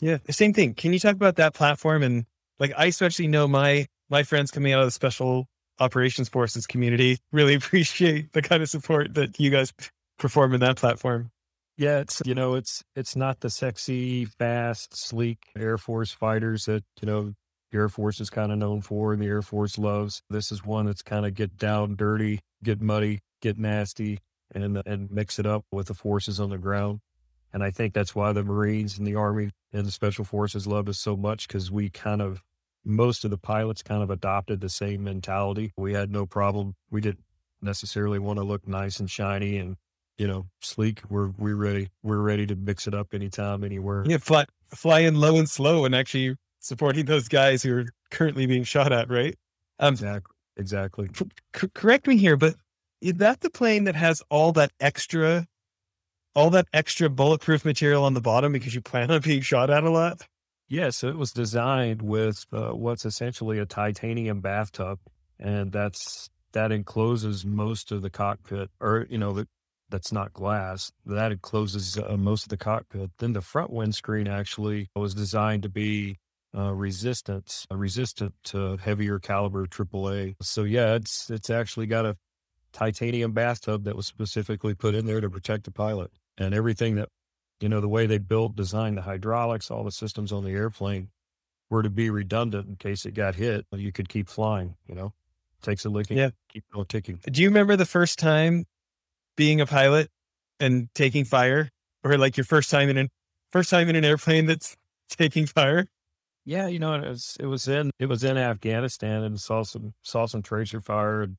Yeah, 0.00 0.18
same 0.30 0.52
thing. 0.52 0.74
Can 0.74 0.92
you 0.92 0.98
talk 0.98 1.14
about 1.14 1.36
that 1.36 1.54
platform? 1.54 2.02
And 2.02 2.26
like, 2.58 2.72
I 2.76 2.86
especially 2.86 3.26
know 3.26 3.48
my 3.48 3.86
my 4.08 4.22
friends 4.22 4.50
coming 4.50 4.72
out 4.72 4.80
of 4.80 4.86
the 4.86 4.92
special 4.92 5.46
operations 5.80 6.28
forces 6.28 6.66
community 6.66 7.18
really 7.32 7.54
appreciate 7.56 8.32
the 8.32 8.42
kind 8.42 8.62
of 8.62 8.68
support 8.68 9.14
that 9.14 9.38
you 9.38 9.50
guys 9.50 9.72
perform 10.18 10.54
in 10.54 10.60
that 10.60 10.76
platform. 10.76 11.30
Yeah, 11.76 12.00
it's 12.00 12.20
you 12.24 12.34
know, 12.34 12.54
it's 12.54 12.82
it's 12.96 13.14
not 13.14 13.40
the 13.40 13.50
sexy, 13.50 14.24
fast, 14.24 14.96
sleek 14.96 15.38
Air 15.56 15.78
Force 15.78 16.10
fighters 16.10 16.64
that, 16.64 16.84
you 17.00 17.06
know, 17.06 17.34
the 17.70 17.78
Air 17.78 17.88
Force 17.88 18.20
is 18.20 18.30
kind 18.30 18.50
of 18.50 18.58
known 18.58 18.80
for 18.80 19.12
and 19.12 19.22
the 19.22 19.26
Air 19.26 19.42
Force 19.42 19.78
loves. 19.78 20.22
This 20.28 20.50
is 20.50 20.64
one 20.64 20.86
that's 20.86 21.02
kind 21.02 21.24
of 21.24 21.34
get 21.34 21.56
down 21.56 21.94
dirty, 21.94 22.40
get 22.64 22.80
muddy, 22.80 23.20
get 23.40 23.58
nasty, 23.58 24.18
and 24.54 24.82
and 24.86 25.10
mix 25.10 25.38
it 25.38 25.46
up 25.46 25.64
with 25.70 25.86
the 25.86 25.94
forces 25.94 26.40
on 26.40 26.50
the 26.50 26.58
ground. 26.58 27.00
And 27.52 27.62
I 27.62 27.70
think 27.70 27.94
that's 27.94 28.14
why 28.14 28.32
the 28.32 28.44
Marines 28.44 28.98
and 28.98 29.06
the 29.06 29.14
Army 29.14 29.50
and 29.72 29.86
the 29.86 29.90
Special 29.90 30.24
Forces 30.24 30.66
loved 30.66 30.88
us 30.88 30.98
so 30.98 31.16
much 31.16 31.48
because 31.48 31.70
we 31.70 31.88
kind 31.88 32.20
of 32.20 32.42
most 32.84 33.24
of 33.24 33.30
the 33.30 33.38
pilots 33.38 33.82
kind 33.82 34.02
of 34.02 34.10
adopted 34.10 34.60
the 34.60 34.68
same 34.68 35.04
mentality. 35.04 35.72
We 35.76 35.92
had 35.92 36.10
no 36.10 36.26
problem. 36.26 36.74
We 36.90 37.00
didn't 37.00 37.24
necessarily 37.60 38.18
want 38.18 38.38
to 38.38 38.44
look 38.44 38.68
nice 38.68 39.00
and 39.00 39.10
shiny 39.10 39.58
and 39.58 39.76
you 40.16 40.26
know 40.26 40.46
sleek. 40.60 41.02
We're 41.08 41.28
we're 41.38 41.56
ready. 41.56 41.88
We're 42.02 42.20
ready 42.20 42.46
to 42.46 42.56
mix 42.56 42.86
it 42.86 42.94
up 42.94 43.14
anytime, 43.14 43.64
anywhere. 43.64 44.04
Yeah, 44.06 44.18
fly 44.18 44.46
flying 44.68 45.14
low 45.14 45.38
and 45.38 45.48
slow 45.48 45.84
and 45.84 45.94
actually 45.94 46.36
supporting 46.60 47.06
those 47.06 47.28
guys 47.28 47.62
who 47.62 47.76
are 47.76 47.86
currently 48.10 48.46
being 48.46 48.64
shot 48.64 48.92
at. 48.92 49.10
Right. 49.10 49.36
Um, 49.78 49.94
exactly. 49.94 50.34
Exactly. 50.56 51.08
C- 51.14 51.68
correct 51.72 52.06
me 52.08 52.16
here, 52.16 52.36
but 52.36 52.56
is 53.00 53.14
that 53.14 53.40
the 53.40 53.50
plane 53.50 53.84
that 53.84 53.94
has 53.94 54.22
all 54.30 54.52
that 54.52 54.72
extra, 54.80 55.46
all 56.34 56.50
that 56.50 56.66
extra 56.72 57.08
bulletproof 57.08 57.64
material 57.64 58.04
on 58.04 58.14
the 58.14 58.20
bottom 58.20 58.52
because 58.52 58.74
you 58.74 58.80
plan 58.80 59.10
on 59.10 59.20
being 59.20 59.40
shot 59.40 59.70
at 59.70 59.84
a 59.84 59.90
lot? 59.90 60.26
Yeah, 60.68 60.90
so 60.90 61.08
it 61.08 61.16
was 61.16 61.32
designed 61.32 62.02
with 62.02 62.44
uh, 62.52 62.70
what's 62.70 63.06
essentially 63.06 63.58
a 63.58 63.64
titanium 63.64 64.40
bathtub, 64.40 64.98
and 65.38 65.72
that's 65.72 66.28
that 66.52 66.72
encloses 66.72 67.44
most 67.46 67.90
of 67.90 68.02
the 68.02 68.10
cockpit, 68.10 68.70
or 68.80 69.06
you 69.08 69.16
know, 69.16 69.32
the, 69.32 69.48
that's 69.88 70.12
not 70.12 70.34
glass. 70.34 70.92
That 71.06 71.32
encloses 71.32 71.98
uh, 71.98 72.16
most 72.18 72.44
of 72.44 72.48
the 72.50 72.58
cockpit. 72.58 73.10
Then 73.18 73.32
the 73.32 73.40
front 73.40 73.70
windscreen 73.70 74.28
actually 74.28 74.90
was 74.94 75.14
designed 75.14 75.62
to 75.62 75.70
be 75.70 76.18
uh, 76.56 76.74
resistant, 76.74 77.66
uh, 77.70 77.76
resistant 77.76 78.34
to 78.44 78.76
heavier 78.76 79.18
caliber 79.18 79.66
AAA. 79.66 80.34
So 80.42 80.64
yeah, 80.64 80.96
it's 80.96 81.30
it's 81.30 81.48
actually 81.48 81.86
got 81.86 82.04
a 82.04 82.16
titanium 82.72 83.32
bathtub 83.32 83.84
that 83.84 83.96
was 83.96 84.06
specifically 84.06 84.74
put 84.74 84.94
in 84.94 85.06
there 85.06 85.20
to 85.20 85.30
protect 85.30 85.64
the 85.64 85.70
pilot, 85.70 86.10
and 86.36 86.54
everything 86.54 86.96
that 86.96 87.08
you 87.60 87.68
know, 87.68 87.80
the 87.80 87.88
way 87.88 88.06
they 88.06 88.18
built, 88.18 88.54
designed 88.56 88.96
the 88.96 89.02
hydraulics, 89.02 89.70
all 89.70 89.84
the 89.84 89.90
systems 89.90 90.32
on 90.32 90.44
the 90.44 90.50
airplane 90.50 91.08
were 91.70 91.82
to 91.82 91.90
be 91.90 92.08
redundant 92.10 92.68
in 92.68 92.76
case 92.76 93.04
it 93.04 93.12
got 93.12 93.34
hit. 93.34 93.66
You 93.72 93.92
could 93.92 94.08
keep 94.08 94.28
flying, 94.28 94.76
you 94.86 94.94
know, 94.94 95.12
takes 95.62 95.84
a 95.84 95.88
licking, 95.88 96.16
yeah. 96.16 96.30
keep 96.48 96.64
on 96.74 96.86
ticking. 96.86 97.20
Do 97.30 97.42
you 97.42 97.48
remember 97.48 97.76
the 97.76 97.86
first 97.86 98.18
time 98.18 98.64
being 99.36 99.60
a 99.60 99.66
pilot 99.66 100.10
and 100.60 100.88
taking 100.94 101.24
fire 101.24 101.70
or 102.04 102.16
like 102.16 102.36
your 102.36 102.44
first 102.44 102.70
time 102.70 102.88
in 102.88 102.96
an 102.96 103.08
first 103.50 103.70
time 103.70 103.88
in 103.88 103.96
an 103.96 104.04
airplane 104.04 104.46
that's 104.46 104.76
taking 105.10 105.46
fire? 105.46 105.86
Yeah, 106.44 106.68
you 106.68 106.78
know, 106.78 106.94
it 106.94 107.08
was 107.08 107.36
it 107.40 107.46
was 107.46 107.68
in 107.68 107.90
it 107.98 108.06
was 108.06 108.24
in 108.24 108.38
Afghanistan 108.38 109.22
and 109.22 109.38
saw 109.38 109.64
some 109.64 109.94
saw 110.02 110.26
some 110.26 110.42
tracer 110.42 110.80
fire 110.80 111.22
and 111.22 111.36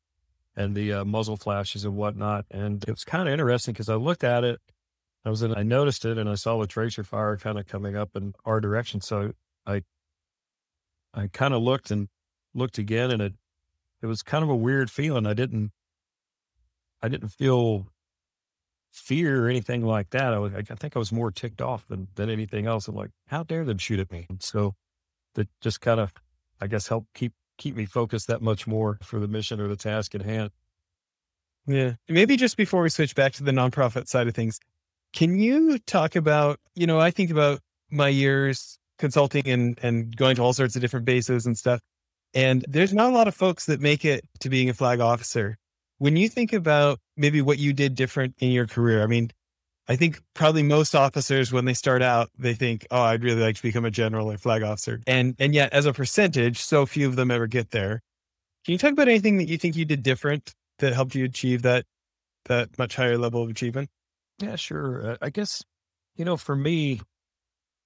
and 0.59 0.75
the 0.75 0.93
uh, 0.93 1.05
muzzle 1.05 1.37
flashes 1.37 1.85
and 1.85 1.95
whatnot. 1.95 2.45
And 2.51 2.83
it 2.83 2.91
was 2.91 3.03
kind 3.03 3.27
of 3.27 3.33
interesting 3.33 3.73
because 3.73 3.89
I 3.89 3.95
looked 3.95 4.23
at 4.23 4.43
it 4.43 4.59
I 5.25 5.29
was 5.29 5.41
in, 5.41 5.53
I 5.55 5.63
noticed 5.63 6.05
it 6.05 6.17
and 6.17 6.29
I 6.29 6.35
saw 6.35 6.59
the 6.59 6.67
tracer 6.67 7.03
fire 7.03 7.35
kind 7.37 7.59
of 7.59 7.67
coming 7.67 7.95
up 7.95 8.15
in 8.15 8.33
our 8.45 8.61
direction. 8.61 9.01
So 9.01 9.33
I, 9.65 9.83
I 11.13 11.27
kind 11.27 11.53
of 11.53 11.61
looked 11.61 11.91
and 11.91 12.07
looked 12.53 12.77
again 12.77 13.11
and 13.11 13.21
it, 13.21 13.33
it 14.01 14.05
was 14.05 14.21
kind 14.21 14.43
of 14.43 14.49
a 14.49 14.55
weird 14.55 14.89
feeling. 14.89 15.27
I 15.27 15.33
didn't, 15.33 15.71
I 17.01 17.09
didn't 17.09 17.29
feel 17.29 17.87
fear 18.91 19.45
or 19.45 19.49
anything 19.49 19.85
like 19.85 20.11
that. 20.11 20.33
I, 20.33 20.39
was, 20.39 20.53
I 20.53 20.61
think 20.61 20.95
I 20.95 20.99
was 20.99 21.11
more 21.11 21.31
ticked 21.31 21.61
off 21.61 21.85
than, 21.87 22.07
than 22.15 22.29
anything 22.29 22.65
else. 22.65 22.87
I'm 22.87 22.95
like, 22.95 23.11
how 23.27 23.43
dare 23.43 23.65
them 23.65 23.77
shoot 23.77 23.99
at 23.99 24.11
me? 24.11 24.25
So 24.39 24.75
that 25.35 25.49
just 25.59 25.81
kind 25.81 25.99
of, 25.99 26.13
I 26.61 26.67
guess, 26.67 26.87
helped 26.87 27.13
keep, 27.13 27.33
keep 27.59 27.75
me 27.75 27.85
focused 27.85 28.27
that 28.27 28.41
much 28.41 28.65
more 28.65 28.97
for 29.03 29.19
the 29.19 29.27
mission 29.27 29.61
or 29.61 29.67
the 29.67 29.75
task 29.75 30.15
at 30.15 30.23
hand. 30.23 30.49
Yeah. 31.67 31.93
Maybe 32.07 32.35
just 32.35 32.57
before 32.57 32.81
we 32.81 32.89
switch 32.89 33.13
back 33.13 33.33
to 33.33 33.43
the 33.43 33.51
nonprofit 33.51 34.07
side 34.07 34.27
of 34.27 34.33
things, 34.33 34.59
can 35.13 35.37
you 35.37 35.77
talk 35.77 36.15
about, 36.15 36.59
you 36.73 36.87
know, 36.87 36.99
I 36.99 37.11
think 37.11 37.29
about 37.29 37.59
my 37.91 38.07
years 38.07 38.79
consulting 38.97 39.47
and, 39.47 39.79
and 39.81 40.15
going 40.15 40.35
to 40.35 40.41
all 40.41 40.53
sorts 40.53 40.75
of 40.75 40.81
different 40.81 41.05
bases 41.05 41.45
and 41.45 41.57
stuff. 41.57 41.81
And 42.33 42.63
there's 42.67 42.93
not 42.93 43.11
a 43.11 43.15
lot 43.15 43.27
of 43.27 43.33
folks 43.33 43.65
that 43.65 43.79
make 43.79 44.05
it 44.05 44.23
to 44.41 44.49
being 44.49 44.69
a 44.69 44.73
flag 44.73 44.99
officer. 44.99 45.57
When 45.97 46.15
you 46.15 46.29
think 46.29 46.53
about 46.53 46.99
maybe 47.17 47.41
what 47.41 47.57
you 47.57 47.73
did 47.73 47.95
different 47.95 48.35
in 48.37 48.51
your 48.51 48.67
career, 48.67 49.01
I 49.03 49.07
mean, 49.07 49.31
I 49.89 49.95
think 49.95 50.21
probably 50.35 50.61
most 50.61 50.93
officers 50.93 51.51
when 51.51 51.65
they 51.65 51.73
start 51.73 52.03
out, 52.03 52.29
they 52.37 52.53
think, 52.53 52.85
"Oh, 52.91 53.01
I'd 53.01 53.23
really 53.23 53.41
like 53.41 53.55
to 53.55 53.63
become 53.63 53.85
a 53.85 53.91
general 53.91 54.31
or 54.31 54.37
flag 54.37 54.61
officer," 54.63 55.01
and 55.07 55.35
and 55.39 55.53
yet 55.53 55.73
as 55.73 55.85
a 55.87 55.93
percentage, 55.93 56.59
so 56.59 56.85
few 56.85 57.07
of 57.07 57.15
them 57.15 57.31
ever 57.31 57.47
get 57.47 57.71
there. 57.71 58.01
Can 58.65 58.73
you 58.73 58.77
talk 58.77 58.91
about 58.91 59.07
anything 59.07 59.37
that 59.37 59.47
you 59.47 59.57
think 59.57 59.75
you 59.75 59.85
did 59.85 60.03
different 60.03 60.53
that 60.77 60.93
helped 60.93 61.15
you 61.15 61.25
achieve 61.25 61.63
that 61.63 61.85
that 62.45 62.77
much 62.77 62.95
higher 62.95 63.17
level 63.17 63.41
of 63.43 63.49
achievement? 63.49 63.89
Yeah, 64.39 64.55
sure. 64.55 65.11
Uh, 65.11 65.17
I 65.21 65.29
guess, 65.31 65.63
you 66.15 66.23
know, 66.23 66.37
for 66.37 66.55
me, 66.55 67.01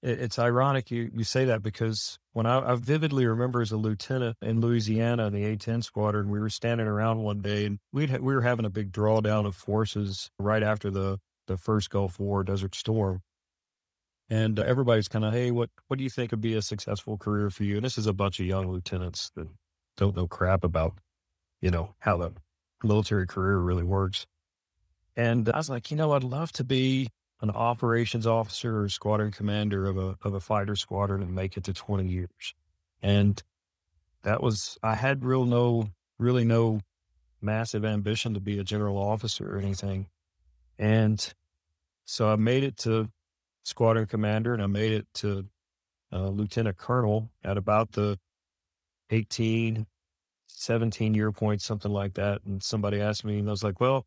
it, 0.01 0.19
it's 0.19 0.37
ironic 0.37 0.91
you, 0.91 1.09
you 1.13 1.23
say 1.23 1.45
that 1.45 1.63
because 1.63 2.19
when 2.33 2.45
I, 2.45 2.73
I 2.73 2.75
vividly 2.75 3.25
remember 3.25 3.61
as 3.61 3.71
a 3.71 3.77
lieutenant 3.77 4.37
in 4.41 4.61
Louisiana 4.61 5.29
the 5.29 5.45
A-10 5.45 5.83
squadron, 5.83 6.29
we 6.29 6.39
were 6.39 6.49
standing 6.49 6.87
around 6.87 7.23
one 7.23 7.41
day 7.41 7.65
and 7.65 7.79
ha- 8.09 8.17
we 8.21 8.35
were 8.35 8.41
having 8.41 8.65
a 8.65 8.69
big 8.69 8.91
drawdown 8.91 9.45
of 9.45 9.55
forces 9.55 10.29
right 10.37 10.63
after 10.63 10.91
the, 10.91 11.19
the 11.47 11.57
first 11.57 11.89
Gulf 11.89 12.19
War 12.19 12.43
Desert 12.43 12.75
Storm. 12.75 13.21
And 14.29 14.59
uh, 14.59 14.63
everybody's 14.63 15.07
kind 15.07 15.25
of, 15.25 15.33
hey, 15.33 15.51
what, 15.51 15.69
what 15.87 15.97
do 15.97 16.03
you 16.03 16.09
think 16.09 16.31
would 16.31 16.41
be 16.41 16.55
a 16.55 16.61
successful 16.61 17.17
career 17.17 17.49
for 17.49 17.63
you? 17.63 17.75
And 17.75 17.85
this 17.85 17.97
is 17.97 18.07
a 18.07 18.13
bunch 18.13 18.39
of 18.39 18.45
young 18.45 18.71
lieutenants 18.71 19.31
that 19.35 19.47
don't 19.97 20.15
know 20.15 20.27
crap 20.27 20.63
about, 20.63 20.93
you 21.61 21.69
know, 21.69 21.93
how 21.99 22.17
the 22.17 22.31
military 22.83 23.27
career 23.27 23.57
really 23.57 23.83
works. 23.83 24.25
And 25.15 25.49
I 25.49 25.57
was 25.57 25.69
like, 25.69 25.91
you 25.91 25.97
know, 25.97 26.13
I'd 26.13 26.23
love 26.23 26.51
to 26.53 26.63
be 26.63 27.09
an 27.41 27.51
operations 27.51 28.25
officer 28.25 28.83
or 28.83 28.89
squadron 28.89 29.31
commander 29.31 29.85
of 29.85 29.97
a 29.97 30.15
of 30.23 30.33
a 30.33 30.39
fighter 30.39 30.75
squadron 30.75 31.21
and 31.21 31.35
make 31.35 31.57
it 31.57 31.65
to 31.65 31.73
20 31.73 32.07
years. 32.07 32.55
And 33.01 33.43
that 34.23 34.41
was 34.41 34.77
I 34.81 34.95
had 34.95 35.25
real 35.25 35.45
no 35.45 35.89
really 36.17 36.45
no 36.45 36.79
massive 37.41 37.83
ambition 37.83 38.33
to 38.33 38.39
be 38.39 38.57
a 38.57 38.63
general 38.63 38.97
officer 38.97 39.55
or 39.55 39.59
anything. 39.59 40.07
And 40.77 41.33
so 42.05 42.29
I 42.29 42.35
made 42.35 42.63
it 42.63 42.77
to 42.77 43.09
squadron 43.63 44.05
commander 44.05 44.53
and 44.53 44.61
I 44.61 44.67
made 44.67 44.91
it 44.91 45.07
to 45.15 45.45
uh, 46.11 46.29
lieutenant 46.29 46.77
colonel 46.77 47.31
at 47.43 47.57
about 47.57 47.93
the 47.93 48.19
18, 49.09 49.85
17 50.47 51.13
year 51.13 51.31
point, 51.31 51.61
something 51.61 51.91
like 51.91 52.15
that. 52.15 52.41
And 52.45 52.61
somebody 52.61 52.99
asked 53.01 53.25
me, 53.25 53.39
and 53.39 53.47
I 53.47 53.51
was 53.51 53.63
like, 53.63 53.79
well, 53.79 54.05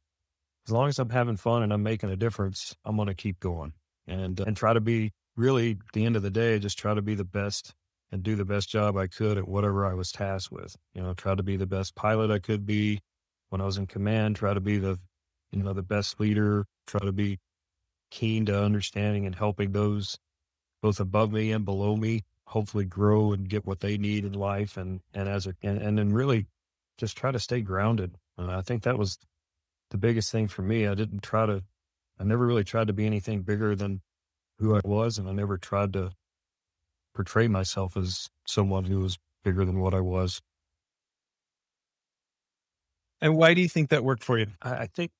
as 0.66 0.72
long 0.72 0.88
as 0.88 0.98
I'm 0.98 1.10
having 1.10 1.36
fun 1.36 1.62
and 1.62 1.72
I'm 1.72 1.82
making 1.82 2.10
a 2.10 2.16
difference, 2.16 2.74
I'm 2.84 2.96
going 2.96 3.08
to 3.08 3.14
keep 3.14 3.40
going 3.40 3.72
and, 4.06 4.40
uh, 4.40 4.44
and 4.46 4.56
try 4.56 4.72
to 4.72 4.80
be 4.80 5.12
really 5.36 5.78
the 5.92 6.04
end 6.04 6.16
of 6.16 6.22
the 6.22 6.30
day, 6.30 6.58
just 6.58 6.78
try 6.78 6.94
to 6.94 7.02
be 7.02 7.14
the 7.14 7.24
best 7.24 7.74
and 8.10 8.22
do 8.22 8.36
the 8.36 8.44
best 8.44 8.68
job 8.68 8.96
I 8.96 9.06
could 9.06 9.36
at 9.36 9.48
whatever 9.48 9.84
I 9.84 9.94
was 9.94 10.12
tasked 10.12 10.52
with. 10.52 10.76
You 10.94 11.02
know, 11.02 11.14
try 11.14 11.34
to 11.34 11.42
be 11.42 11.56
the 11.56 11.66
best 11.66 11.94
pilot 11.94 12.30
I 12.30 12.38
could 12.38 12.66
be 12.66 13.00
when 13.48 13.60
I 13.60 13.64
was 13.64 13.78
in 13.78 13.86
command, 13.86 14.36
try 14.36 14.54
to 14.54 14.60
be 14.60 14.78
the, 14.78 14.98
you 15.52 15.62
know, 15.62 15.72
the 15.72 15.82
best 15.82 16.20
leader, 16.20 16.66
try 16.86 17.00
to 17.00 17.12
be 17.12 17.38
keen 18.10 18.46
to 18.46 18.62
understanding 18.62 19.26
and 19.26 19.34
helping 19.34 19.72
those 19.72 20.18
both 20.82 21.00
above 21.00 21.32
me 21.32 21.50
and 21.50 21.64
below 21.64 21.96
me 21.96 22.22
hopefully 22.44 22.84
grow 22.84 23.32
and 23.32 23.48
get 23.48 23.66
what 23.66 23.80
they 23.80 23.98
need 23.98 24.24
in 24.24 24.32
life 24.32 24.76
and 24.76 25.00
and 25.12 25.28
as 25.28 25.44
a 25.48 25.54
and, 25.64 25.78
and 25.78 25.98
then 25.98 26.12
really 26.12 26.46
just 26.96 27.16
try 27.16 27.32
to 27.32 27.40
stay 27.40 27.60
grounded 27.60 28.14
and 28.38 28.52
i 28.52 28.62
think 28.62 28.84
that 28.84 28.96
was 28.96 29.18
the 29.90 29.98
biggest 29.98 30.32
thing 30.32 30.48
for 30.48 30.62
me. 30.62 30.86
I 30.86 30.94
didn't 30.94 31.22
try 31.22 31.46
to, 31.46 31.62
I 32.18 32.24
never 32.24 32.46
really 32.46 32.64
tried 32.64 32.88
to 32.88 32.92
be 32.92 33.06
anything 33.06 33.42
bigger 33.42 33.74
than 33.74 34.00
who 34.58 34.76
I 34.76 34.80
was. 34.84 35.18
And 35.18 35.28
I 35.28 35.32
never 35.32 35.58
tried 35.58 35.92
to 35.94 36.10
portray 37.14 37.48
myself 37.48 37.96
as 37.96 38.28
someone 38.46 38.84
who 38.84 39.00
was 39.00 39.18
bigger 39.44 39.64
than 39.64 39.80
what 39.80 39.94
I 39.94 40.00
was. 40.00 40.40
And 43.20 43.36
why 43.36 43.54
do 43.54 43.60
you 43.60 43.68
think 43.68 43.90
that 43.90 44.04
worked 44.04 44.24
for 44.24 44.38
you? 44.38 44.48
I, 44.60 44.74
I 44.74 44.86
think 44.86 45.10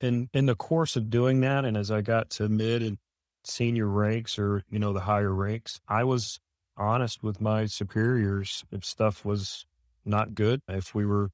in, 0.00 0.28
in 0.32 0.46
the 0.46 0.54
course 0.54 0.96
of 0.96 1.10
doing 1.10 1.40
that, 1.40 1.64
and 1.64 1.76
as 1.76 1.90
I 1.90 2.00
got 2.00 2.30
to 2.30 2.48
mid 2.48 2.82
and 2.82 2.98
senior 3.44 3.86
ranks 3.86 4.38
or, 4.38 4.62
you 4.70 4.78
know, 4.78 4.92
the 4.92 5.00
higher 5.00 5.32
ranks, 5.32 5.80
I 5.88 6.04
was 6.04 6.40
honest 6.76 7.22
with 7.22 7.40
my 7.40 7.66
superiors 7.66 8.64
if 8.72 8.84
stuff 8.84 9.24
was 9.24 9.66
not 10.04 10.34
good, 10.34 10.60
if 10.68 10.94
we 10.94 11.06
were 11.06 11.30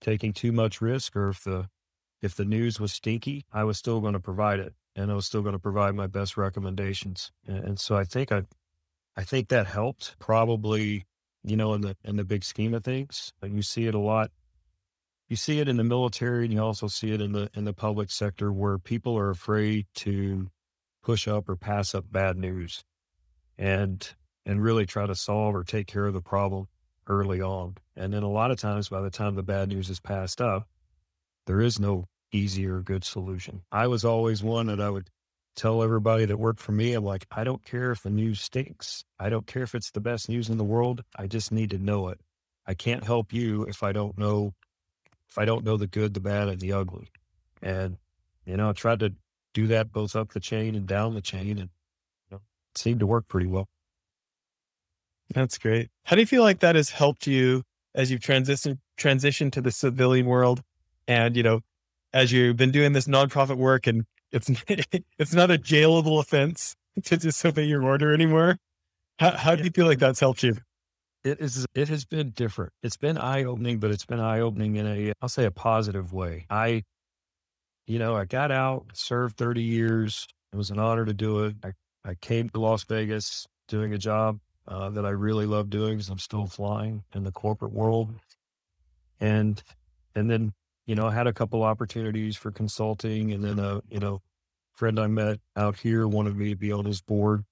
taking 0.00 0.32
too 0.32 0.52
much 0.52 0.80
risk 0.80 1.16
or 1.16 1.30
if 1.30 1.42
the 1.44 1.68
if 2.22 2.34
the 2.34 2.44
news 2.44 2.80
was 2.80 2.92
stinky, 2.92 3.44
I 3.52 3.64
was 3.64 3.76
still 3.76 4.00
going 4.00 4.14
to 4.14 4.20
provide 4.20 4.58
it 4.58 4.74
and 4.96 5.10
I 5.10 5.14
was 5.14 5.26
still 5.26 5.42
going 5.42 5.54
to 5.54 5.58
provide 5.58 5.94
my 5.94 6.06
best 6.06 6.38
recommendations. 6.38 7.30
And, 7.46 7.64
and, 7.64 7.80
so 7.80 7.96
I 7.96 8.04
think 8.04 8.32
I, 8.32 8.44
I 9.14 9.24
think 9.24 9.48
that 9.48 9.66
helped 9.66 10.18
probably, 10.18 11.04
you 11.42 11.56
know, 11.56 11.74
in 11.74 11.82
the, 11.82 11.96
in 12.02 12.16
the 12.16 12.24
big 12.24 12.42
scheme 12.42 12.72
of 12.72 12.82
things, 12.82 13.34
you 13.42 13.60
see 13.60 13.86
it 13.86 13.94
a 13.94 13.98
lot 13.98 14.30
you 15.34 15.36
see 15.36 15.58
it 15.58 15.66
in 15.66 15.78
the 15.78 15.82
military 15.82 16.44
and 16.44 16.54
you 16.54 16.62
also 16.62 16.86
see 16.86 17.10
it 17.10 17.20
in 17.20 17.32
the 17.32 17.50
in 17.54 17.64
the 17.64 17.72
public 17.72 18.08
sector 18.08 18.52
where 18.52 18.78
people 18.78 19.18
are 19.18 19.30
afraid 19.30 19.84
to 19.92 20.48
push 21.02 21.26
up 21.26 21.48
or 21.48 21.56
pass 21.56 21.92
up 21.92 22.04
bad 22.08 22.36
news 22.36 22.84
and 23.58 24.14
and 24.46 24.62
really 24.62 24.86
try 24.86 25.08
to 25.08 25.14
solve 25.16 25.56
or 25.56 25.64
take 25.64 25.88
care 25.88 26.06
of 26.06 26.14
the 26.14 26.20
problem 26.20 26.68
early 27.08 27.42
on. 27.42 27.74
And 27.96 28.14
then 28.14 28.22
a 28.22 28.30
lot 28.30 28.52
of 28.52 28.60
times 28.60 28.88
by 28.88 29.00
the 29.00 29.10
time 29.10 29.34
the 29.34 29.42
bad 29.42 29.70
news 29.70 29.90
is 29.90 29.98
passed 29.98 30.40
up, 30.40 30.68
there 31.46 31.60
is 31.60 31.80
no 31.80 32.04
easy 32.30 32.64
or 32.68 32.80
good 32.80 33.02
solution. 33.02 33.62
I 33.72 33.88
was 33.88 34.04
always 34.04 34.40
one 34.40 34.68
that 34.68 34.80
I 34.80 34.88
would 34.88 35.10
tell 35.56 35.82
everybody 35.82 36.26
that 36.26 36.38
worked 36.38 36.60
for 36.60 36.70
me, 36.70 36.92
I'm 36.92 37.04
like, 37.04 37.26
I 37.32 37.42
don't 37.42 37.64
care 37.64 37.90
if 37.90 38.04
the 38.04 38.10
news 38.10 38.40
stinks. 38.40 39.04
I 39.18 39.30
don't 39.30 39.48
care 39.48 39.64
if 39.64 39.74
it's 39.74 39.90
the 39.90 40.00
best 40.00 40.28
news 40.28 40.48
in 40.48 40.58
the 40.58 40.62
world. 40.62 41.02
I 41.18 41.26
just 41.26 41.50
need 41.50 41.70
to 41.70 41.78
know 41.78 42.06
it. 42.06 42.20
I 42.68 42.74
can't 42.74 43.02
help 43.02 43.32
you 43.32 43.64
if 43.64 43.82
I 43.82 43.90
don't 43.90 44.16
know 44.16 44.54
if 45.34 45.38
I 45.38 45.44
don't 45.44 45.64
know 45.64 45.76
the 45.76 45.88
good, 45.88 46.14
the 46.14 46.20
bad, 46.20 46.46
and 46.46 46.60
the 46.60 46.72
ugly. 46.72 47.08
And, 47.60 47.96
you 48.46 48.56
know, 48.56 48.68
I 48.70 48.72
tried 48.72 49.00
to 49.00 49.14
do 49.52 49.66
that 49.66 49.90
both 49.90 50.14
up 50.14 50.32
the 50.32 50.38
chain 50.38 50.76
and 50.76 50.86
down 50.86 51.14
the 51.14 51.20
chain 51.20 51.58
and 51.58 51.70
you 52.30 52.30
know, 52.30 52.36
it 52.36 52.78
seemed 52.78 53.00
to 53.00 53.06
work 53.06 53.26
pretty 53.26 53.48
well. 53.48 53.66
That's 55.34 55.58
great. 55.58 55.90
How 56.04 56.14
do 56.14 56.22
you 56.22 56.26
feel 56.26 56.42
like 56.44 56.60
that 56.60 56.76
has 56.76 56.90
helped 56.90 57.26
you 57.26 57.64
as 57.96 58.12
you've 58.12 58.20
transitioned 58.20 58.78
transitioned 58.96 59.50
to 59.52 59.60
the 59.60 59.72
civilian 59.72 60.26
world 60.26 60.62
and, 61.08 61.36
you 61.36 61.42
know, 61.42 61.62
as 62.12 62.30
you've 62.30 62.56
been 62.56 62.70
doing 62.70 62.92
this 62.92 63.08
nonprofit 63.08 63.56
work 63.56 63.88
and 63.88 64.04
it's 64.30 64.48
it's 65.18 65.34
not 65.34 65.50
a 65.50 65.58
jailable 65.58 66.20
offense 66.20 66.76
to 67.04 67.16
disobey 67.16 67.64
your 67.64 67.82
order 67.82 68.14
anymore. 68.14 68.58
How 69.18 69.32
how 69.32 69.56
do 69.56 69.64
you 69.64 69.70
feel 69.70 69.86
like 69.86 69.98
that's 69.98 70.20
helped 70.20 70.44
you? 70.44 70.58
It 71.24 71.40
is 71.40 71.66
it 71.74 71.88
has 71.88 72.04
been 72.04 72.30
different. 72.30 72.72
It's 72.82 72.98
been 72.98 73.16
eye 73.16 73.44
opening, 73.44 73.78
but 73.78 73.90
it's 73.90 74.04
been 74.04 74.20
eye 74.20 74.40
opening 74.40 74.76
in 74.76 74.86
a 74.86 75.12
I'll 75.22 75.28
say 75.28 75.46
a 75.46 75.50
positive 75.50 76.12
way. 76.12 76.46
I 76.50 76.84
you 77.86 77.98
know, 77.98 78.16
I 78.16 78.24
got 78.24 78.50
out, 78.50 78.86
served 78.94 79.36
30 79.36 79.62
years. 79.62 80.26
It 80.52 80.56
was 80.56 80.70
an 80.70 80.78
honor 80.78 81.04
to 81.04 81.12
do 81.12 81.44
it. 81.44 81.56
I, 81.62 81.72
I 82.04 82.14
came 82.14 82.48
to 82.50 82.60
Las 82.60 82.84
Vegas 82.84 83.46
doing 83.68 83.92
a 83.92 83.98
job 83.98 84.38
uh, 84.66 84.90
that 84.90 85.04
I 85.04 85.10
really 85.10 85.46
love 85.46 85.68
doing 85.68 85.94
because 85.94 86.08
I'm 86.08 86.18
still 86.18 86.46
flying 86.46 87.04
in 87.14 87.24
the 87.24 87.32
corporate 87.32 87.72
world. 87.72 88.14
And 89.20 89.62
and 90.14 90.30
then 90.30 90.52
you 90.86 90.94
know 90.94 91.06
I 91.06 91.14
had 91.14 91.26
a 91.26 91.32
couple 91.32 91.62
opportunities 91.62 92.36
for 92.36 92.50
consulting, 92.50 93.32
and 93.32 93.44
then 93.44 93.58
a 93.58 93.80
you 93.88 94.00
know 94.00 94.20
friend 94.72 94.98
I 94.98 95.06
met 95.06 95.38
out 95.56 95.78
here 95.78 96.06
wanted 96.06 96.36
me 96.36 96.50
to 96.50 96.56
be 96.56 96.72
on 96.72 96.84
his 96.84 97.00
board 97.00 97.44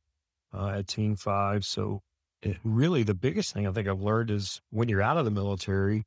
uh, 0.52 0.68
at 0.68 0.86
Team 0.86 1.16
Five. 1.16 1.64
So 1.64 2.02
it, 2.42 2.58
really, 2.64 3.02
the 3.02 3.14
biggest 3.14 3.52
thing 3.52 3.66
I 3.66 3.72
think 3.72 3.88
I've 3.88 4.00
learned 4.00 4.30
is 4.30 4.60
when 4.70 4.88
you're 4.88 5.02
out 5.02 5.16
of 5.16 5.24
the 5.24 5.30
military, 5.30 6.04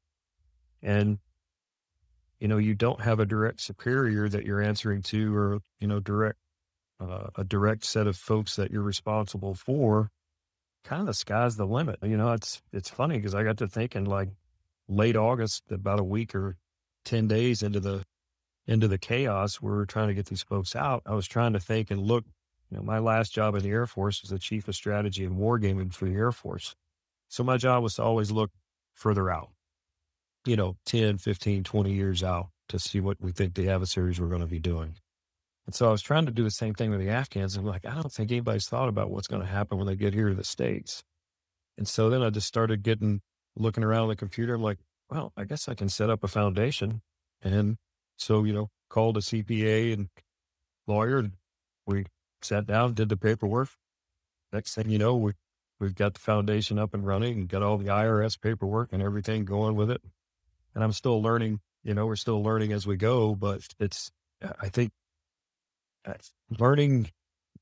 and 0.82 1.20
you 2.40 2.48
know 2.48 2.58
you 2.58 2.76
don't 2.76 3.02
have 3.02 3.20
a 3.20 3.26
direct 3.26 3.62
superior 3.62 4.30
that 4.30 4.46
you're 4.46 4.62
answering 4.62 5.02
to, 5.04 5.36
or 5.36 5.60
you 5.80 5.88
know 5.88 6.00
direct 6.00 6.38
uh, 7.00 7.28
a 7.36 7.44
direct 7.44 7.86
set 7.86 8.08
of 8.08 8.18
folks 8.18 8.56
that 8.56 8.72
you're 8.72 8.82
responsible 8.82 9.56
for 9.56 10.10
kind 10.84 11.02
of 11.02 11.08
the 11.08 11.14
sky's 11.14 11.58
the 11.58 11.66
limit. 11.66 11.98
You 12.04 12.16
know, 12.18 12.32
it's 12.32 12.62
it's 12.72 12.90
funny 12.90 13.18
because 13.18 13.36
I 13.36 13.44
got 13.44 13.58
to 13.58 13.68
thinking 13.68 14.06
like 14.06 14.30
late 14.88 15.16
August, 15.16 15.64
about 15.72 16.00
a 16.00 16.04
week 16.04 16.36
or 16.36 16.58
ten 17.04 17.28
days 17.28 17.64
into 17.64 17.80
the 17.80 18.04
into 18.68 18.88
the 18.88 18.98
chaos, 18.98 19.62
we 19.62 19.72
are 19.72 19.86
trying 19.86 20.08
to 20.08 20.14
get 20.14 20.28
these 20.28 20.42
folks 20.42 20.76
out. 20.76 21.04
I 21.06 21.14
was 21.14 21.28
trying 21.28 21.54
to 21.54 21.60
think 21.60 21.92
and 21.92 22.02
look. 22.02 22.26
You 22.76 22.82
know, 22.82 22.86
my 22.86 23.00
last 23.00 23.34
job 23.34 23.56
in 23.56 23.64
the 23.64 23.70
Air 23.70 23.86
Force 23.86 24.22
was 24.22 24.32
the 24.32 24.40
chief 24.40 24.68
of 24.68 24.76
strategy 24.76 25.24
and 25.24 25.38
wargaming 25.38 25.94
for 25.94 26.06
the 26.06 26.16
Air 26.16 26.34
Force. 26.34 26.76
So 27.30 27.42
my 27.42 27.56
job 27.56 27.82
was 27.84 27.96
to 27.96 28.04
always 28.04 28.32
look 28.32 28.52
further 28.94 29.30
out, 29.32 29.52
you 30.46 30.58
know, 30.58 30.76
10, 30.86 31.20
15, 31.20 31.64
20 31.64 31.94
years 31.94 32.22
out 32.22 32.50
to 32.68 32.78
see 32.78 33.00
what 33.00 33.22
we 33.22 33.32
think 33.32 33.54
the 33.54 33.70
adversaries 33.70 34.20
were 34.20 34.28
going 34.28 34.42
to 34.42 34.48
be 34.48 34.60
doing. 34.60 34.96
And 35.66 35.74
so 35.74 35.88
I 35.88 35.92
was 35.92 36.02
trying 36.02 36.26
to 36.26 36.34
do 36.34 36.44
the 36.44 36.52
same 36.52 36.74
thing 36.74 36.92
with 36.92 37.00
the 37.00 37.10
Afghans. 37.10 37.56
I'm 37.56 37.66
like, 37.66 37.86
I 37.86 37.94
don't 37.96 38.12
think 38.12 38.30
anybody's 38.30 38.68
thought 38.68 38.90
about 38.90 39.10
what's 39.10 39.28
going 39.28 39.42
to 39.42 39.48
happen 39.48 39.78
when 39.78 39.88
they 39.88 39.96
get 39.96 40.14
here 40.14 40.28
to 40.28 40.36
the 40.36 40.44
States. 40.44 41.02
And 41.78 41.88
so 41.88 42.10
then 42.10 42.22
I 42.22 42.30
just 42.30 42.48
started 42.48 42.84
getting, 42.84 43.22
looking 43.56 43.86
around 43.86 44.10
the 44.10 44.18
computer. 44.18 44.54
I'm 44.54 44.62
like, 44.62 44.80
well, 45.10 45.32
I 45.38 45.46
guess 45.46 45.70
I 45.70 45.76
can 45.76 45.88
set 45.88 46.10
up 46.10 46.26
a 46.26 46.28
foundation. 46.28 47.02
And 47.42 47.78
so, 48.18 48.44
you 48.44 48.52
know, 48.52 48.70
called 48.90 49.16
a 49.16 49.22
CPA 49.22 49.94
and 49.94 50.10
lawyer. 50.88 51.20
And 51.20 51.32
we 51.88 52.06
sat 52.46 52.66
down, 52.66 52.94
did 52.94 53.10
the 53.10 53.18
paperwork. 53.18 53.70
Next 54.54 54.76
thing 54.76 54.90
you 54.90 54.98
know, 54.98 55.16
we, 55.16 55.34
we've 55.80 55.96
got 55.96 56.14
the 56.14 56.20
foundation 56.20 56.80
up 56.80 56.94
and 56.94 57.06
running 57.06 57.40
and 57.40 57.50
got 57.50 57.62
all 57.62 57.78
the 57.78 57.88
IRS 57.88 58.40
paperwork 58.40 58.90
and 58.92 59.02
everything 59.02 59.46
going 59.46 59.76
with 59.76 59.92
it. 59.92 60.02
And 60.74 60.84
I'm 60.84 60.92
still 60.92 61.22
learning, 61.22 61.60
you 61.84 61.94
know, 61.94 62.06
we're 62.06 62.16
still 62.16 62.42
learning 62.42 62.72
as 62.72 62.86
we 62.86 62.98
go, 62.98 63.36
but 63.36 63.62
it's, 63.80 64.12
I 64.62 64.70
think 64.70 64.92
uh, 66.06 66.14
learning, 66.58 67.12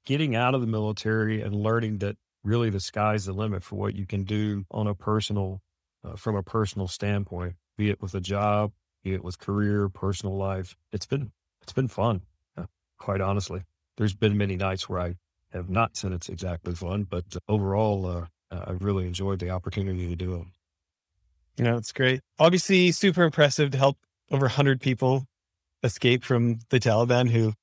getting 0.06 0.36
out 0.36 0.56
of 0.56 0.62
the 0.62 0.68
military 0.68 1.42
and 1.42 1.56
learning 1.56 2.00
that 2.00 2.18
really 2.44 2.70
the 2.70 2.80
sky's 2.80 3.26
the 3.26 3.34
limit 3.34 3.64
for 3.64 3.76
what 3.76 3.96
you 3.96 4.06
can 4.06 4.24
do 4.24 4.66
on 4.70 4.88
a 4.88 4.96
personal, 4.96 5.62
uh, 6.04 6.16
from 6.16 6.36
a 6.36 6.44
personal 6.44 6.88
standpoint, 6.88 7.56
be 7.78 7.90
it 7.90 8.02
with 8.02 8.14
a 8.14 8.22
job, 8.22 8.72
be 9.04 9.14
it 9.14 9.24
with 9.24 9.40
career, 9.40 9.90
personal 9.90 10.36
life. 10.36 10.76
It's 10.92 11.06
been, 11.06 11.32
it's 11.62 11.74
been 11.74 11.88
fun. 11.88 12.22
Uh, 12.58 12.66
quite 12.98 13.22
honestly, 13.22 13.64
there's 13.98 14.14
been 14.14 14.38
many 14.38 14.56
nights 14.56 14.90
where 14.90 15.00
I 15.00 15.16
have 15.52 15.70
not 15.70 15.96
said 15.96 16.12
it's 16.12 16.30
exactly 16.30 16.74
fun, 16.74 17.04
but 17.04 17.26
overall, 17.48 18.06
uh, 18.06 18.26
I've 18.52 18.84
really 18.84 19.06
enjoyed 19.06 19.40
the 19.40 19.50
opportunity 19.50 20.08
to 20.10 20.16
do 20.16 20.32
them. 20.32 20.52
You 21.58 21.64
know, 21.66 21.78
it's 21.78 21.92
great. 21.92 22.22
Obviously, 22.40 22.92
super 22.92 23.24
impressive 23.24 23.72
to 23.72 23.78
help 23.78 23.98
over 24.32 24.46
100 24.46 24.82
people 24.82 25.26
escape 25.84 26.24
from 26.24 26.60
the 26.70 26.80
Taliban 26.80 27.30
who 27.30 27.54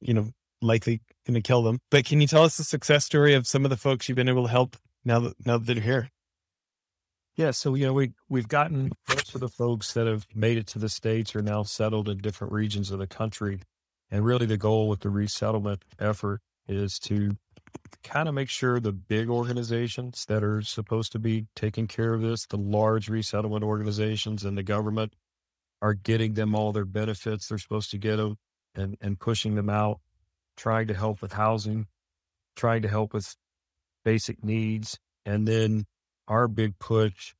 you 0.00 0.14
know, 0.14 0.30
likely 0.60 1.00
going 1.26 1.34
to 1.34 1.40
kill 1.40 1.62
them. 1.62 1.80
But 1.90 2.04
can 2.04 2.20
you 2.20 2.26
tell 2.26 2.44
us 2.44 2.56
the 2.56 2.64
success 2.64 3.04
story 3.04 3.34
of 3.34 3.46
some 3.46 3.64
of 3.64 3.70
the 3.70 3.76
folks 3.76 4.08
you've 4.08 4.16
been 4.16 4.28
able 4.28 4.44
to 4.44 4.50
help 4.50 4.76
now 5.04 5.20
that 5.20 5.34
now 5.46 5.58
that 5.58 5.66
they're 5.66 5.82
here? 5.82 6.10
Yeah, 7.36 7.52
so 7.52 7.74
you 7.74 7.86
know 7.86 7.92
we 7.92 8.12
we've 8.28 8.48
gotten 8.48 8.92
most 9.08 9.34
of 9.34 9.40
the 9.40 9.48
folks 9.48 9.92
that 9.94 10.06
have 10.06 10.26
made 10.34 10.58
it 10.58 10.66
to 10.68 10.78
the 10.78 10.88
states 10.88 11.36
are 11.36 11.42
now 11.42 11.62
settled 11.62 12.08
in 12.08 12.18
different 12.18 12.52
regions 12.52 12.90
of 12.90 12.98
the 12.98 13.06
country, 13.06 13.60
and 14.10 14.24
really 14.24 14.46
the 14.46 14.56
goal 14.56 14.88
with 14.88 15.00
the 15.00 15.10
resettlement 15.10 15.82
effort 15.98 16.40
is 16.66 16.98
to 16.98 17.36
kind 18.02 18.28
of 18.28 18.34
make 18.34 18.48
sure 18.48 18.80
the 18.80 18.92
big 18.92 19.28
organizations 19.28 20.24
that 20.26 20.42
are 20.42 20.62
supposed 20.62 21.12
to 21.12 21.18
be 21.18 21.46
taking 21.54 21.86
care 21.86 22.14
of 22.14 22.22
this, 22.22 22.46
the 22.46 22.56
large 22.56 23.08
resettlement 23.08 23.64
organizations 23.64 24.44
and 24.44 24.56
the 24.56 24.62
government, 24.62 25.14
are 25.80 25.94
getting 25.94 26.34
them 26.34 26.54
all 26.54 26.72
their 26.72 26.84
benefits 26.84 27.48
they're 27.48 27.58
supposed 27.58 27.90
to 27.90 27.98
get 27.98 28.16
them 28.16 28.36
and, 28.74 28.96
and 29.00 29.20
pushing 29.20 29.54
them 29.54 29.70
out, 29.70 30.00
trying 30.56 30.86
to 30.86 30.94
help 30.94 31.22
with 31.22 31.34
housing, 31.34 31.86
trying 32.56 32.82
to 32.82 32.88
help 32.88 33.12
with 33.12 33.36
basic 34.04 34.42
needs. 34.42 34.98
And 35.24 35.46
then 35.46 35.86
our 36.26 36.48
big 36.48 36.78
push 36.78 37.34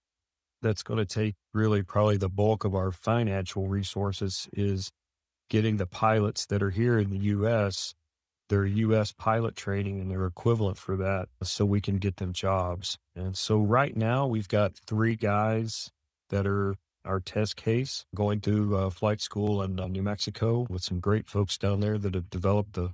that's 0.62 0.82
going 0.82 0.98
to 0.98 1.06
take 1.06 1.36
really 1.52 1.82
probably 1.82 2.16
the 2.16 2.28
bulk 2.28 2.64
of 2.64 2.74
our 2.74 2.92
financial 2.92 3.68
resources 3.68 4.48
is 4.52 4.90
getting 5.48 5.76
the 5.76 5.86
pilots 5.86 6.46
that 6.46 6.62
are 6.62 6.70
here 6.70 6.98
in 6.98 7.10
the 7.10 7.18
U.S. 7.18 7.94
their 8.48 8.66
U.S. 8.66 9.12
pilot 9.12 9.56
training 9.56 10.00
and 10.00 10.10
their 10.10 10.26
equivalent 10.26 10.78
for 10.78 10.96
that 10.96 11.28
so 11.42 11.64
we 11.64 11.80
can 11.80 11.98
get 11.98 12.16
them 12.16 12.32
jobs. 12.32 12.98
And 13.14 13.36
so 13.36 13.58
right 13.58 13.96
now 13.96 14.26
we've 14.26 14.48
got 14.48 14.74
three 14.86 15.16
guys 15.16 15.90
that 16.30 16.46
are 16.46 16.74
our 17.04 17.20
test 17.20 17.56
case, 17.56 18.04
going 18.14 18.40
to 18.42 18.76
uh, 18.76 18.90
flight 18.90 19.20
school 19.20 19.62
in 19.62 19.80
uh, 19.80 19.86
New 19.86 20.02
Mexico 20.02 20.66
with 20.68 20.82
some 20.82 21.00
great 21.00 21.26
folks 21.26 21.56
down 21.56 21.80
there 21.80 21.96
that 21.96 22.14
have 22.14 22.28
developed 22.28 22.74
the, 22.74 22.92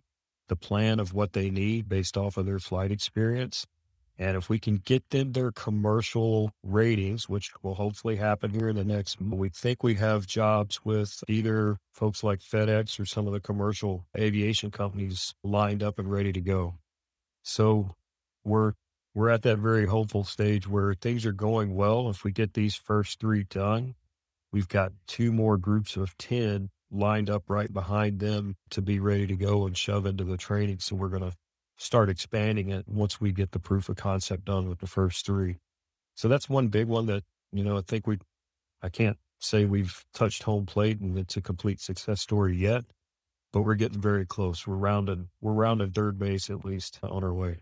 the 0.49 0.57
plan 0.57 1.01
of 1.01 1.12
what 1.12 1.33
they 1.33 1.51
need 1.51 1.88
based 1.88 2.17
off 2.17 2.37
of 2.37 2.47
their 2.47 2.61
flight 2.61 2.93
experience. 2.93 3.67
And 4.16 4.37
if 4.37 4.48
we 4.48 4.61
can 4.61 4.77
get 4.77 5.11
them 5.11 5.33
their 5.33 5.50
commercial 5.50 6.53
ratings, 6.62 7.29
which 7.29 7.50
will 7.62 7.74
hopefully 7.74 8.16
happen 8.16 8.53
here 8.53 8.68
in 8.68 8.77
the 8.77 8.85
next, 8.85 9.20
we 9.20 9.48
think 9.48 9.83
we 9.83 9.94
have 9.96 10.27
jobs 10.27 10.85
with 10.85 11.24
either 11.29 11.79
folks 11.92 12.22
like 12.22 12.38
FedEx 12.38 13.00
or 13.00 13.07
some 13.07 13.27
of 13.27 13.33
the 13.33 13.40
commercial 13.40 14.07
aviation 14.16 14.70
companies 14.70 15.35
lined 15.42 15.83
up 15.83 15.98
and 15.98 16.11
ready 16.11 16.33
to 16.33 16.40
go. 16.40 16.74
So 17.42 17.96
we're 18.44 18.74
we're 19.14 19.31
at 19.31 19.42
that 19.42 19.59
very 19.59 19.87
hopeful 19.87 20.24
stage 20.24 20.68
where 20.68 20.94
things 20.94 21.24
are 21.24 21.33
going 21.33 21.74
well. 21.77 22.11
If 22.11 22.24
we 22.24 22.33
get 22.33 22.55
these 22.55 22.74
first 22.74 23.20
three 23.20 23.44
done, 23.44 23.94
we've 24.53 24.68
got 24.68 24.92
two 25.07 25.33
more 25.33 25.57
groups 25.57 25.96
of 25.96 26.16
10 26.18 26.70
lined 26.90 27.31
up 27.31 27.44
right 27.48 27.72
behind 27.72 28.18
them 28.18 28.57
to 28.70 28.83
be 28.83 28.98
ready 28.98 29.27
to 29.29 29.37
go 29.37 29.66
and 29.66 29.77
shove 29.77 30.07
into 30.07 30.24
the 30.24 30.37
training. 30.37 30.79
So 30.81 30.96
we're 30.96 31.09
going 31.09 31.31
to 31.31 31.37
start 31.76 32.08
expanding 32.08 32.70
it 32.70 32.87
once 32.88 33.20
we 33.20 33.32
get 33.32 33.52
the 33.52 33.58
proof 33.58 33.88
of 33.88 33.96
concept 33.96 34.44
done 34.44 34.68
with 34.68 34.78
the 34.78 34.87
first 34.87 35.26
three. 35.26 35.56
So 36.14 36.28
that's 36.28 36.48
one 36.48 36.68
big 36.68 36.87
one 36.87 37.06
that, 37.06 37.24
you 37.52 37.64
know, 37.64 37.76
I 37.78 37.82
think 37.82 38.06
we, 38.06 38.18
I 38.82 38.88
can't 38.88 39.18
say 39.40 39.64
we've 39.64 40.04
touched 40.14 40.44
home 40.44 40.66
plate 40.66 41.00
and 41.00 41.18
it's 41.18 41.37
a 41.37 41.42
complete 41.42 41.80
success 41.80 42.20
story 42.20 42.56
yet, 42.56 42.84
but 43.52 43.62
we're 43.62 43.74
getting 43.74 44.00
very 44.00 44.24
close. 44.24 44.66
We're 44.66 44.76
rounded, 44.76 45.26
we're 45.40 45.52
rounded 45.52 45.94
third 45.94 46.18
base 46.18 46.48
at 46.50 46.64
least 46.64 46.98
on 47.02 47.24
our 47.24 47.34
way. 47.34 47.58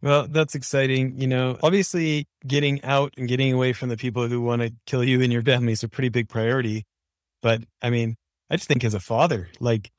Well, 0.00 0.28
that's 0.28 0.54
exciting. 0.54 1.20
You 1.20 1.26
know, 1.26 1.58
obviously 1.62 2.28
getting 2.46 2.82
out 2.84 3.14
and 3.16 3.26
getting 3.26 3.52
away 3.52 3.72
from 3.72 3.88
the 3.88 3.96
people 3.96 4.28
who 4.28 4.40
want 4.40 4.62
to 4.62 4.72
kill 4.86 5.02
you 5.02 5.22
and 5.22 5.32
your 5.32 5.42
family 5.42 5.72
is 5.72 5.82
a 5.82 5.88
pretty 5.88 6.08
big 6.08 6.28
priority. 6.28 6.84
But 7.42 7.64
I 7.82 7.90
mean, 7.90 8.16
I 8.50 8.56
just 8.56 8.68
think 8.68 8.84
as 8.84 8.94
a 8.94 9.00
father, 9.00 9.48
like 9.58 9.90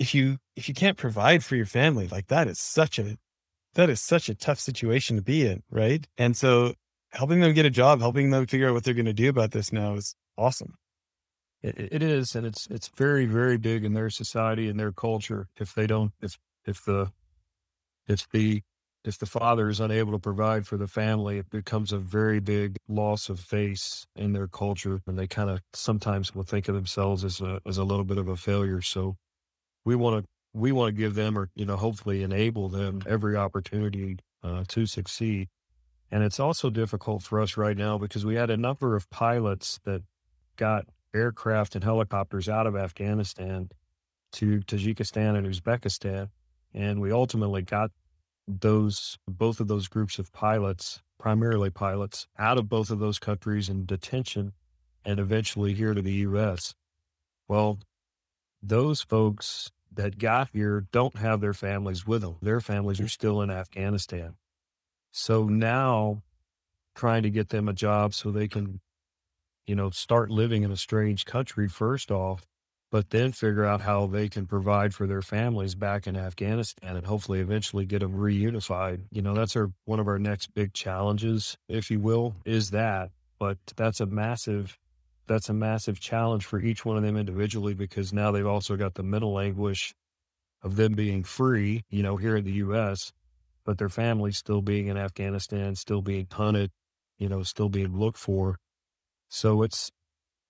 if 0.00 0.14
you 0.14 0.38
if 0.56 0.66
you 0.66 0.74
can't 0.74 0.96
provide 0.96 1.44
for 1.44 1.54
your 1.54 1.66
family, 1.66 2.08
like 2.08 2.26
that 2.28 2.48
is 2.48 2.58
such 2.58 2.98
a 2.98 3.16
that 3.74 3.90
is 3.90 4.00
such 4.00 4.28
a 4.28 4.34
tough 4.34 4.58
situation 4.58 5.16
to 5.16 5.22
be 5.22 5.46
in, 5.46 5.62
right? 5.70 6.08
And 6.18 6.36
so 6.36 6.74
helping 7.10 7.40
them 7.40 7.52
get 7.52 7.66
a 7.66 7.70
job, 7.70 8.00
helping 8.00 8.30
them 8.30 8.46
figure 8.46 8.68
out 8.68 8.74
what 8.74 8.82
they're 8.82 8.94
going 8.94 9.04
to 9.04 9.12
do 9.12 9.28
about 9.28 9.52
this 9.52 9.72
now 9.72 9.94
is 9.94 10.16
awesome. 10.36 10.74
It, 11.62 11.74
it 11.78 12.02
is, 12.02 12.34
and 12.34 12.46
it's 12.46 12.66
it's 12.68 12.88
very 12.88 13.26
very 13.26 13.58
big 13.58 13.84
in 13.84 13.92
their 13.92 14.08
society 14.08 14.68
and 14.68 14.80
their 14.80 14.90
culture. 14.90 15.48
If 15.56 15.74
they 15.74 15.86
don't, 15.86 16.12
if 16.22 16.38
if 16.64 16.82
the 16.84 17.12
if 18.08 18.26
the 18.30 18.62
if 19.04 19.18
the 19.18 19.26
father 19.26 19.68
is 19.68 19.80
unable 19.80 20.12
to 20.12 20.18
provide 20.18 20.66
for 20.66 20.78
the 20.78 20.86
family, 20.86 21.36
it 21.38 21.50
becomes 21.50 21.92
a 21.92 21.98
very 21.98 22.40
big 22.40 22.76
loss 22.88 23.28
of 23.28 23.40
face 23.40 24.06
in 24.16 24.32
their 24.32 24.48
culture, 24.48 25.02
and 25.06 25.18
they 25.18 25.26
kind 25.26 25.50
of 25.50 25.60
sometimes 25.74 26.34
will 26.34 26.42
think 26.42 26.68
of 26.68 26.74
themselves 26.74 27.22
as 27.22 27.42
a 27.42 27.60
as 27.66 27.76
a 27.76 27.84
little 27.84 28.06
bit 28.06 28.16
of 28.16 28.28
a 28.28 28.36
failure. 28.36 28.80
So 28.80 29.16
we 29.84 29.94
want 29.94 30.22
to 30.22 30.28
we 30.52 30.72
want 30.72 30.88
to 30.94 31.00
give 31.00 31.14
them, 31.14 31.38
or 31.38 31.48
you 31.54 31.64
know, 31.64 31.76
hopefully 31.76 32.22
enable 32.22 32.68
them 32.68 33.02
every 33.06 33.36
opportunity 33.36 34.18
uh, 34.42 34.64
to 34.68 34.86
succeed. 34.86 35.48
And 36.10 36.24
it's 36.24 36.40
also 36.40 36.70
difficult 36.70 37.22
for 37.22 37.40
us 37.40 37.56
right 37.56 37.76
now 37.76 37.96
because 37.98 38.26
we 38.26 38.34
had 38.34 38.50
a 38.50 38.56
number 38.56 38.96
of 38.96 39.08
pilots 39.10 39.78
that 39.84 40.02
got 40.56 40.86
aircraft 41.14 41.74
and 41.74 41.84
helicopters 41.84 42.48
out 42.48 42.66
of 42.66 42.76
Afghanistan 42.76 43.70
to 44.32 44.60
Tajikistan 44.60 45.36
and 45.36 45.46
Uzbekistan. 45.46 46.30
And 46.74 47.00
we 47.00 47.12
ultimately 47.12 47.62
got 47.62 47.90
those, 48.46 49.18
both 49.28 49.60
of 49.60 49.68
those 49.68 49.88
groups 49.88 50.18
of 50.18 50.32
pilots, 50.32 51.00
primarily 51.18 51.70
pilots, 51.70 52.26
out 52.38 52.58
of 52.58 52.68
both 52.68 52.90
of 52.90 52.98
those 52.98 53.18
countries 53.18 53.68
in 53.68 53.86
detention 53.86 54.52
and 55.04 55.20
eventually 55.20 55.74
here 55.74 55.94
to 55.94 56.02
the 56.02 56.12
U.S. 56.12 56.74
Well, 57.48 57.78
those 58.62 59.02
folks 59.02 59.70
that 59.92 60.18
got 60.18 60.50
here 60.52 60.86
don't 60.92 61.16
have 61.16 61.40
their 61.40 61.54
families 61.54 62.06
with 62.06 62.22
them. 62.22 62.36
Their 62.40 62.60
families 62.60 63.00
are 63.00 63.08
still 63.08 63.42
in 63.42 63.50
Afghanistan. 63.50 64.36
So 65.12 65.44
now 65.44 66.22
trying 66.94 67.22
to 67.22 67.30
get 67.30 67.48
them 67.48 67.68
a 67.68 67.72
job 67.72 68.14
so 68.14 68.30
they 68.30 68.46
can 68.46 68.80
you 69.70 69.76
know, 69.76 69.90
start 69.90 70.30
living 70.30 70.64
in 70.64 70.72
a 70.72 70.76
strange 70.76 71.24
country 71.24 71.68
first 71.68 72.10
off, 72.10 72.44
but 72.90 73.10
then 73.10 73.30
figure 73.30 73.64
out 73.64 73.82
how 73.82 74.04
they 74.04 74.28
can 74.28 74.44
provide 74.44 74.92
for 74.92 75.06
their 75.06 75.22
families 75.22 75.76
back 75.76 76.08
in 76.08 76.16
Afghanistan 76.16 76.96
and 76.96 77.06
hopefully 77.06 77.38
eventually 77.38 77.86
get 77.86 78.00
them 78.00 78.14
reunified. 78.14 79.02
You 79.12 79.22
know, 79.22 79.32
that's 79.32 79.54
our 79.54 79.70
one 79.84 80.00
of 80.00 80.08
our 80.08 80.18
next 80.18 80.54
big 80.54 80.72
challenges, 80.72 81.56
if 81.68 81.88
you 81.88 82.00
will, 82.00 82.34
is 82.44 82.70
that. 82.70 83.12
But 83.38 83.58
that's 83.76 84.00
a 84.00 84.06
massive 84.06 84.76
that's 85.30 85.48
a 85.48 85.54
massive 85.54 86.00
challenge 86.00 86.44
for 86.44 86.58
each 86.58 86.84
one 86.84 86.96
of 86.96 87.04
them 87.04 87.16
individually 87.16 87.72
because 87.72 88.12
now 88.12 88.32
they've 88.32 88.44
also 88.44 88.76
got 88.76 88.94
the 88.94 89.02
mental 89.04 89.38
anguish 89.38 89.94
of 90.60 90.74
them 90.74 90.94
being 90.94 91.22
free, 91.22 91.84
you 91.88 92.02
know, 92.02 92.16
here 92.16 92.36
in 92.36 92.44
the 92.44 92.54
US, 92.54 93.12
but 93.64 93.78
their 93.78 93.88
families 93.88 94.38
still 94.38 94.60
being 94.60 94.88
in 94.88 94.96
Afghanistan, 94.96 95.76
still 95.76 96.02
being 96.02 96.26
hunted, 96.32 96.72
you 97.16 97.28
know, 97.28 97.44
still 97.44 97.68
being 97.68 97.96
looked 97.96 98.18
for. 98.18 98.56
So 99.28 99.62
it's, 99.62 99.92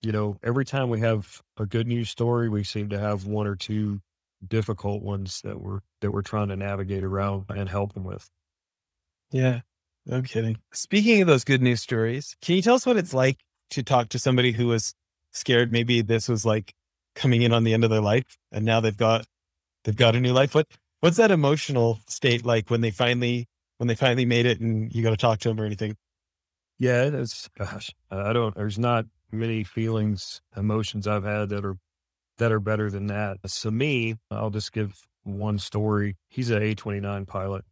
you 0.01 0.11
know, 0.11 0.37
every 0.41 0.65
time 0.65 0.89
we 0.89 1.01
have 1.01 1.43
a 1.57 1.67
good 1.67 1.85
news 1.85 2.09
story, 2.09 2.49
we 2.49 2.63
seem 2.63 2.89
to 2.89 2.97
have 2.97 3.27
one 3.27 3.45
or 3.45 3.55
two 3.55 3.99
difficult 4.45 5.03
ones 5.03 5.41
that 5.43 5.61
we're 5.61 5.81
that 6.01 6.09
we're 6.09 6.23
trying 6.23 6.47
to 6.47 6.55
navigate 6.55 7.03
around 7.03 7.45
and 7.49 7.69
help 7.69 7.93
them 7.93 8.03
with. 8.03 8.31
Yeah, 9.31 9.61
no 10.07 10.23
kidding. 10.23 10.57
Speaking 10.73 11.21
of 11.21 11.27
those 11.27 11.43
good 11.43 11.61
news 11.61 11.83
stories, 11.83 12.35
can 12.41 12.55
you 12.55 12.63
tell 12.63 12.73
us 12.73 12.87
what 12.87 12.97
it's 12.97 13.13
like 13.13 13.37
to 13.71 13.83
talk 13.83 14.09
to 14.09 14.19
somebody 14.19 14.53
who 14.53 14.67
was 14.67 14.93
scared? 15.31 15.71
Maybe 15.71 16.01
this 16.01 16.29
was 16.29 16.45
like 16.45 16.73
coming 17.15 17.41
in 17.41 17.53
on 17.53 17.63
the 17.63 17.73
end 17.73 17.83
of 17.83 17.89
their 17.89 18.01
life, 18.01 18.37
and 18.51 18.65
now 18.65 18.79
they've 18.79 18.95
got 18.95 19.25
they've 19.83 19.95
got 19.95 20.15
a 20.15 20.19
new 20.19 20.33
life. 20.33 20.55
What 20.55 20.67
what's 20.99 21.17
that 21.17 21.31
emotional 21.31 21.99
state 22.07 22.45
like 22.45 22.69
when 22.69 22.81
they 22.81 22.91
finally 22.91 23.47
when 23.77 23.87
they 23.87 23.95
finally 23.95 24.25
made 24.25 24.45
it 24.45 24.59
and 24.59 24.93
you 24.93 25.03
got 25.03 25.09
to 25.09 25.17
talk 25.17 25.39
to 25.39 25.49
them 25.49 25.59
or 25.59 25.65
anything? 25.65 25.97
Yeah, 26.77 27.03
it's 27.03 27.49
gosh, 27.57 27.91
I 28.09 28.33
don't. 28.33 28.55
There's 28.55 28.79
not 28.79 29.05
many 29.31 29.63
feelings, 29.63 30.41
emotions 30.55 31.07
I've 31.07 31.23
had 31.23 31.49
that 31.49 31.65
are 31.65 31.77
that 32.37 32.51
are 32.51 32.59
better 32.59 32.89
than 32.89 33.07
that. 33.07 33.37
So 33.45 33.69
me, 33.71 34.15
I'll 34.29 34.49
just 34.49 34.71
give 34.71 34.93
one 35.23 35.59
story. 35.59 36.17
He's 36.27 36.49
an 36.49 36.61
A29 36.61 37.27
pilot, 37.27 37.65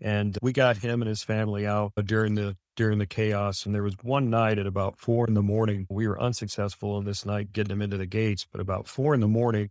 and 0.00 0.38
we 0.40 0.52
got 0.52 0.78
him 0.78 1.02
and 1.02 1.08
his 1.08 1.22
family 1.22 1.66
out 1.66 1.92
during 2.04 2.34
the 2.34 2.56
during 2.78 2.98
the 2.98 3.06
chaos. 3.06 3.66
And 3.66 3.74
there 3.74 3.82
was 3.82 3.96
one 4.02 4.30
night 4.30 4.58
at 4.58 4.66
about 4.66 5.00
four 5.00 5.26
in 5.26 5.34
the 5.34 5.42
morning. 5.42 5.86
We 5.90 6.06
were 6.06 6.20
unsuccessful 6.20 6.96
in 6.96 7.04
this 7.04 7.26
night 7.26 7.52
getting 7.52 7.70
them 7.70 7.82
into 7.82 7.96
the 7.96 8.06
gates, 8.06 8.46
but 8.50 8.60
about 8.60 8.86
four 8.86 9.14
in 9.14 9.20
the 9.20 9.28
morning, 9.28 9.70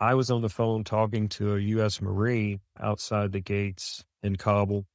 I 0.00 0.14
was 0.14 0.30
on 0.30 0.40
the 0.40 0.48
phone 0.48 0.84
talking 0.84 1.28
to 1.28 1.54
a 1.54 1.60
U.S. 1.60 2.00
Marine 2.00 2.60
outside 2.80 3.32
the 3.32 3.40
gates 3.40 4.04
in 4.22 4.36
Kabul 4.36 4.86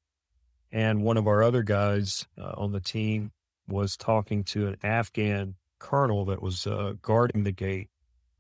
and 0.72 1.04
one 1.04 1.18
of 1.18 1.28
our 1.28 1.44
other 1.44 1.64
guys 1.64 2.28
uh, 2.36 2.54
on 2.58 2.72
the 2.72 2.80
team 2.80 3.32
was 3.68 3.96
talking 3.96 4.44
to 4.46 4.68
an 4.68 4.78
Afghan 4.84 5.56
colonel 5.78 6.26
that 6.26 6.42
was 6.42 6.66
uh, 6.66 6.94
guarding 7.02 7.44
the 7.44 7.52
gate. 7.52 7.90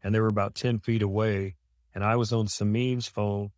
And 0.04 0.14
they 0.14 0.20
were 0.20 0.28
about 0.28 0.56
10 0.56 0.80
feet 0.80 1.04
away. 1.04 1.56
And 1.94 2.04
I 2.04 2.16
was 2.16 2.34
on 2.34 2.48
Samim's 2.48 3.08
phone 3.08 3.52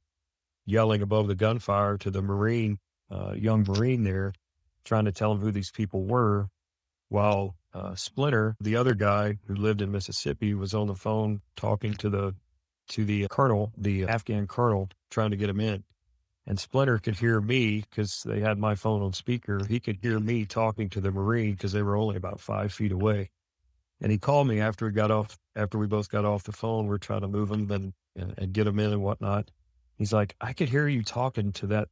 yelling 0.66 1.02
above 1.02 1.28
the 1.28 1.36
gunfire 1.36 1.98
to 2.00 2.12
the 2.12 2.22
Marine, 2.22 2.80
uh, 3.10 3.34
young 3.34 3.64
Marine 3.64 4.04
there, 4.04 4.34
trying 4.84 5.06
to 5.06 5.12
tell 5.12 5.32
him 5.32 5.40
who 5.40 5.52
these 5.52 5.72
people 5.72 6.04
were. 6.04 6.50
While 7.10 7.56
uh, 7.74 7.96
Splinter, 7.96 8.56
the 8.62 8.78
other 8.78 8.94
guy 8.94 9.38
who 9.48 9.56
lived 9.56 9.82
in 9.82 9.92
Mississippi, 9.92 10.54
was 10.54 10.74
on 10.74 10.88
the 10.88 10.96
phone 10.96 11.42
talking 11.56 11.94
to 11.96 12.10
the 12.10 12.36
to 12.90 13.06
the 13.06 13.28
colonel, 13.30 13.72
the 13.78 14.06
Afghan 14.06 14.48
colonel, 14.48 14.90
trying 15.10 15.32
to 15.32 15.38
get 15.38 15.50
him 15.50 15.60
in. 15.60 15.84
And 16.48 16.60
Splinter 16.60 16.98
could 16.98 17.18
hear 17.18 17.40
me 17.40 17.86
because 17.90 18.24
they 18.26 18.40
had 18.40 18.58
my 18.58 18.76
phone 18.76 19.02
on 19.02 19.14
speaker. 19.14 19.62
He 19.68 19.80
could 19.80 20.00
hear 20.02 20.20
me 20.20 20.46
talking 20.46 20.90
to 20.90 21.02
the 21.02 21.12
Marine 21.12 21.54
because 21.54 21.72
they 21.72 21.84
were 21.84 21.96
only 21.96 22.16
about 22.16 22.40
five 22.40 22.74
feet 22.74 22.92
away. 22.92 23.30
And 24.02 24.12
he 24.12 24.18
called 24.18 24.48
me 24.48 24.60
after 24.60 24.88
we 24.88 24.92
got 24.92 25.12
off, 25.12 25.38
after 25.56 25.78
we 25.78 25.86
both 25.86 26.10
got 26.10 26.26
off 26.26 26.44
the 26.44 26.52
phone. 26.52 26.88
We 26.88 26.96
are 26.96 27.00
trying 27.00 27.22
to 27.22 27.28
move 27.28 27.52
him 27.52 27.70
and, 27.72 27.94
and, 28.16 28.34
and 28.38 28.54
get 28.54 28.68
him 28.68 28.80
in 28.80 28.92
and 28.92 29.04
whatnot. 29.04 29.52
He's 29.98 30.12
like, 30.12 30.36
I 30.42 30.54
could 30.54 30.70
hear 30.70 30.88
you 30.88 31.04
talking 31.04 31.52
to 31.54 31.68
that 31.68 31.90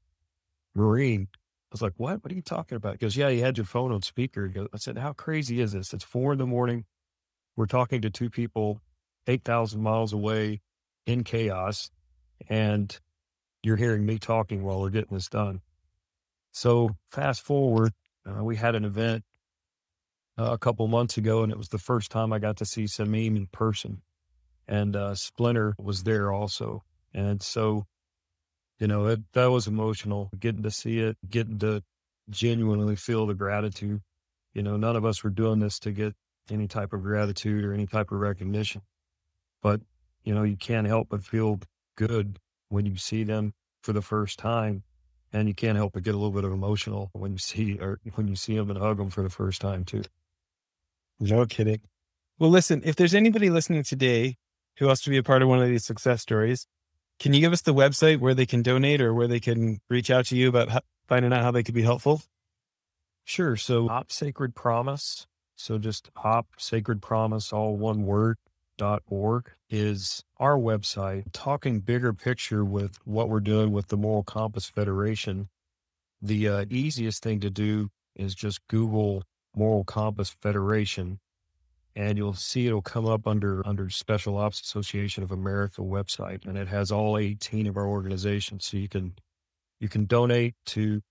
Marine. 0.73 1.27
I 1.71 1.73
was 1.73 1.81
like, 1.81 1.93
what? 1.97 2.23
What 2.23 2.31
are 2.31 2.35
you 2.35 2.41
talking 2.41 2.75
about? 2.75 2.93
He 2.93 2.97
goes, 2.97 3.15
yeah, 3.15 3.29
you 3.29 3.41
had 3.41 3.57
your 3.57 3.65
phone 3.65 3.91
on 3.91 4.01
speaker. 4.01 4.47
Goes, 4.47 4.67
I 4.73 4.77
said, 4.77 4.97
how 4.97 5.13
crazy 5.13 5.61
is 5.61 5.73
this? 5.73 5.93
It's 5.93 6.03
four 6.03 6.33
in 6.33 6.39
the 6.39 6.47
morning. 6.47 6.85
We're 7.55 7.67
talking 7.67 8.01
to 8.01 8.09
two 8.09 8.29
people 8.29 8.81
8,000 9.27 9.81
miles 9.81 10.11
away 10.13 10.61
in 11.05 11.23
chaos. 11.23 11.91
And 12.47 12.97
you're 13.61 13.75
hearing 13.75 14.05
me 14.05 14.17
talking 14.17 14.63
while 14.63 14.81
we're 14.81 14.89
getting 14.89 15.13
this 15.13 15.29
done. 15.29 15.61
So 16.51 16.95
fast 17.07 17.41
forward, 17.41 17.93
uh, 18.25 18.43
we 18.43 18.55
had 18.55 18.75
an 18.75 18.85
event 18.85 19.23
uh, 20.37 20.51
a 20.51 20.57
couple 20.57 20.87
months 20.87 21.17
ago, 21.17 21.43
and 21.43 21.51
it 21.51 21.57
was 21.57 21.69
the 21.69 21.77
first 21.77 22.11
time 22.11 22.33
I 22.33 22.39
got 22.39 22.57
to 22.57 22.65
see 22.65 22.85
Samim 22.85 23.35
in 23.35 23.47
person, 23.47 24.01
and 24.67 24.95
uh, 24.95 25.15
Splinter 25.15 25.75
was 25.77 26.03
there 26.03 26.31
also, 26.31 26.83
and 27.13 27.41
so 27.43 27.85
you 28.79 28.87
know 28.87 29.07
it, 29.07 29.19
that 29.33 29.47
was 29.47 29.67
emotional. 29.67 30.29
Getting 30.39 30.63
to 30.63 30.71
see 30.71 30.99
it, 30.99 31.17
getting 31.29 31.59
to 31.59 31.83
genuinely 32.29 32.95
feel 32.95 33.27
the 33.27 33.33
gratitude. 33.33 34.01
You 34.53 34.63
know, 34.63 34.77
none 34.77 34.95
of 34.95 35.05
us 35.05 35.23
were 35.23 35.29
doing 35.29 35.59
this 35.59 35.79
to 35.79 35.91
get 35.91 36.15
any 36.49 36.67
type 36.67 36.93
of 36.93 37.03
gratitude 37.03 37.63
or 37.63 37.73
any 37.73 37.85
type 37.85 38.11
of 38.11 38.19
recognition, 38.19 38.81
but 39.61 39.81
you 40.23 40.33
know 40.33 40.43
you 40.43 40.57
can't 40.57 40.87
help 40.87 41.09
but 41.09 41.23
feel 41.23 41.59
good 41.95 42.39
when 42.69 42.85
you 42.85 42.95
see 42.95 43.23
them 43.23 43.53
for 43.81 43.93
the 43.93 44.01
first 44.01 44.39
time 44.39 44.83
and 45.31 45.47
you 45.47 45.53
can't 45.53 45.77
help 45.77 45.93
but 45.93 46.03
get 46.03 46.15
a 46.15 46.17
little 46.17 46.31
bit 46.31 46.43
of 46.43 46.51
emotional 46.51 47.09
when 47.13 47.31
you 47.31 47.37
see 47.37 47.77
or 47.79 47.99
when 48.15 48.27
you 48.27 48.35
see 48.35 48.55
them 48.55 48.69
and 48.69 48.79
hug 48.79 48.97
them 48.97 49.09
for 49.09 49.21
the 49.21 49.29
first 49.29 49.61
time 49.61 49.83
too. 49.83 50.03
No 51.19 51.45
kidding. 51.45 51.81
Well, 52.37 52.49
listen, 52.49 52.81
if 52.85 52.95
there's 52.95 53.13
anybody 53.13 53.49
listening 53.49 53.83
today 53.83 54.37
who 54.77 54.87
wants 54.87 55.01
to 55.01 55.09
be 55.09 55.17
a 55.17 55.23
part 55.23 55.41
of 55.41 55.49
one 55.49 55.61
of 55.61 55.67
these 55.67 55.85
success 55.85 56.21
stories, 56.21 56.67
can 57.19 57.33
you 57.33 57.41
give 57.41 57.53
us 57.53 57.61
the 57.61 57.73
website 57.73 58.19
where 58.19 58.33
they 58.33 58.45
can 58.45 58.61
donate 58.61 59.01
or 59.01 59.13
where 59.13 59.27
they 59.27 59.39
can 59.39 59.79
reach 59.89 60.09
out 60.09 60.25
to 60.27 60.35
you 60.35 60.49
about 60.49 60.69
how, 60.69 60.81
finding 61.07 61.33
out 61.33 61.43
how 61.43 61.51
they 61.51 61.63
could 61.63 61.75
be 61.75 61.83
helpful? 61.83 62.21
Sure. 63.25 63.55
So, 63.55 63.89
Op 63.89 64.11
Sacred 64.11 64.55
Promise. 64.55 65.27
So, 65.55 65.77
just 65.77 66.09
Op 66.23 66.47
Sacred 66.57 67.01
Promise, 67.01 67.53
all 67.53 67.75
one 67.75 68.03
word 68.05 68.37
dot 68.77 69.03
org 69.07 69.51
is 69.69 70.23
our 70.37 70.57
website, 70.57 71.25
talking 71.33 71.81
bigger 71.81 72.13
picture 72.13 72.63
with 72.63 72.97
what 73.03 73.29
we're 73.29 73.41
doing 73.41 73.71
with 73.71 73.89
the 73.89 73.97
Moral 73.97 74.23
Compass 74.23 74.67
Federation. 74.67 75.49
The 76.21 76.47
uh, 76.47 76.65
easiest 76.69 77.21
thing 77.21 77.39
to 77.41 77.49
do 77.49 77.89
is 78.15 78.33
just 78.33 78.65
Google 78.67 79.23
Moral 79.55 79.83
Compass 79.83 80.29
Federation, 80.29 81.19
and 81.99 82.17
you'll 82.17 82.33
see 82.33 82.65
it'll 82.65 82.81
come 82.81 83.05
up 83.05 83.27
under 83.27 83.61
under 83.67 83.89
Special 83.89 84.37
Ops 84.37 84.61
Association 84.61 85.21
of 85.21 85.33
America 85.33 85.81
website, 85.81 86.45
and 86.47 86.57
it 86.57 86.69
has 86.69 86.93
all 86.93 87.17
18 87.17 87.67
of 87.67 87.75
our 87.75 87.85
organizations, 87.85 88.65
so 88.65 88.77
you 88.77 88.87
can 88.87 89.15
you 89.81 89.89
can 89.89 90.05
donate 90.05 90.55
to 90.67 91.01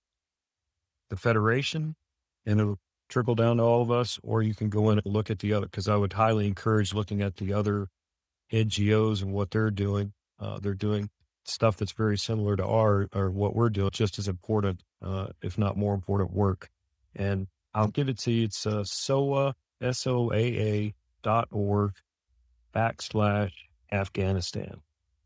the 1.11 1.15
Federation 1.15 1.95
and 2.43 2.59
it'll 2.59 2.79
trickle 3.07 3.35
down 3.35 3.57
to 3.57 3.63
all 3.63 3.83
of 3.83 3.91
us, 3.91 4.19
or 4.23 4.41
you 4.41 4.55
can 4.55 4.69
go 4.69 4.89
in 4.89 4.97
and 4.97 5.13
look 5.13 5.29
at 5.29 5.39
the 5.39 5.53
other, 5.53 5.67
because 5.67 5.87
I 5.87 5.95
would 5.95 6.13
highly 6.13 6.47
encourage 6.47 6.91
looking 6.91 7.21
at 7.21 7.35
the 7.35 7.53
other 7.53 7.89
NGOs 8.51 9.21
and 9.21 9.31
what 9.31 9.51
they're 9.51 9.71
doing. 9.71 10.13
Uh, 10.39 10.57
they're 10.59 10.73
doing 10.73 11.11
stuff 11.43 11.77
that's 11.77 11.91
very 11.91 12.17
similar 12.17 12.55
to 12.55 12.65
our 12.65 13.07
or 13.13 13.29
what 13.29 13.55
we're 13.55 13.69
doing, 13.69 13.91
just 13.93 14.17
as 14.17 14.27
important, 14.27 14.81
uh, 15.03 15.27
if 15.43 15.55
not 15.55 15.77
more 15.77 15.93
important 15.93 16.33
work. 16.33 16.69
And 17.15 17.45
I'll 17.75 17.89
give 17.89 18.09
it 18.09 18.17
to 18.19 18.31
you. 18.31 18.45
It's 18.45 18.65
uh, 18.65 18.83
SOA, 18.83 19.53
S-O-A-A 19.81 20.93
dot 21.21 21.47
org 21.51 21.93
backslash 22.73 23.51
Afghanistan. 23.91 24.81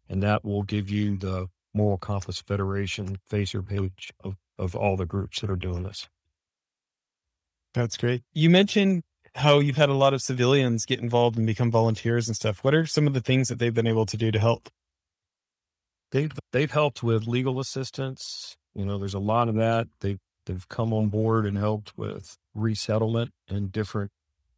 And 0.09 0.21
that 0.23 0.43
will 0.43 0.63
give 0.63 0.89
you 0.89 1.17
the 1.17 1.47
Moral 1.73 1.97
Compass 1.97 2.41
Federation 2.41 3.17
facer 3.27 3.61
page 3.61 4.11
of, 4.23 4.35
of 4.57 4.75
all 4.75 4.95
the 4.95 5.05
groups 5.05 5.41
that 5.41 5.49
are 5.49 5.55
doing 5.55 5.83
this. 5.83 6.07
That's 7.73 7.97
great. 7.97 8.21
You 8.33 8.49
mentioned 8.49 9.03
how 9.35 9.59
you've 9.59 9.77
had 9.77 9.89
a 9.89 9.95
lot 9.95 10.13
of 10.13 10.21
civilians 10.21 10.85
get 10.85 10.99
involved 10.99 11.37
and 11.37 11.47
become 11.47 11.71
volunteers 11.71 12.27
and 12.27 12.35
stuff. 12.35 12.63
What 12.63 12.75
are 12.75 12.85
some 12.85 13.07
of 13.07 13.13
the 13.13 13.21
things 13.21 13.47
that 13.47 13.57
they've 13.57 13.73
been 13.73 13.87
able 13.87 14.05
to 14.05 14.17
do 14.17 14.31
to 14.31 14.39
help? 14.39 14.69
They've 16.11 16.31
they've 16.51 16.71
helped 16.71 17.01
with 17.01 17.25
legal 17.25 17.59
assistance. 17.59 18.55
You 18.75 18.85
know, 18.85 18.99
there's 18.99 19.15
a 19.15 19.19
lot 19.19 19.49
of 19.49 19.55
that. 19.55 19.87
They've 20.01 20.19
they've 20.45 20.67
come 20.67 20.93
on 20.93 21.09
board 21.09 21.47
and 21.47 21.57
helped 21.57 21.97
with 21.97 22.37
resettlement 22.53 23.31
in 23.47 23.69
different 23.69 24.11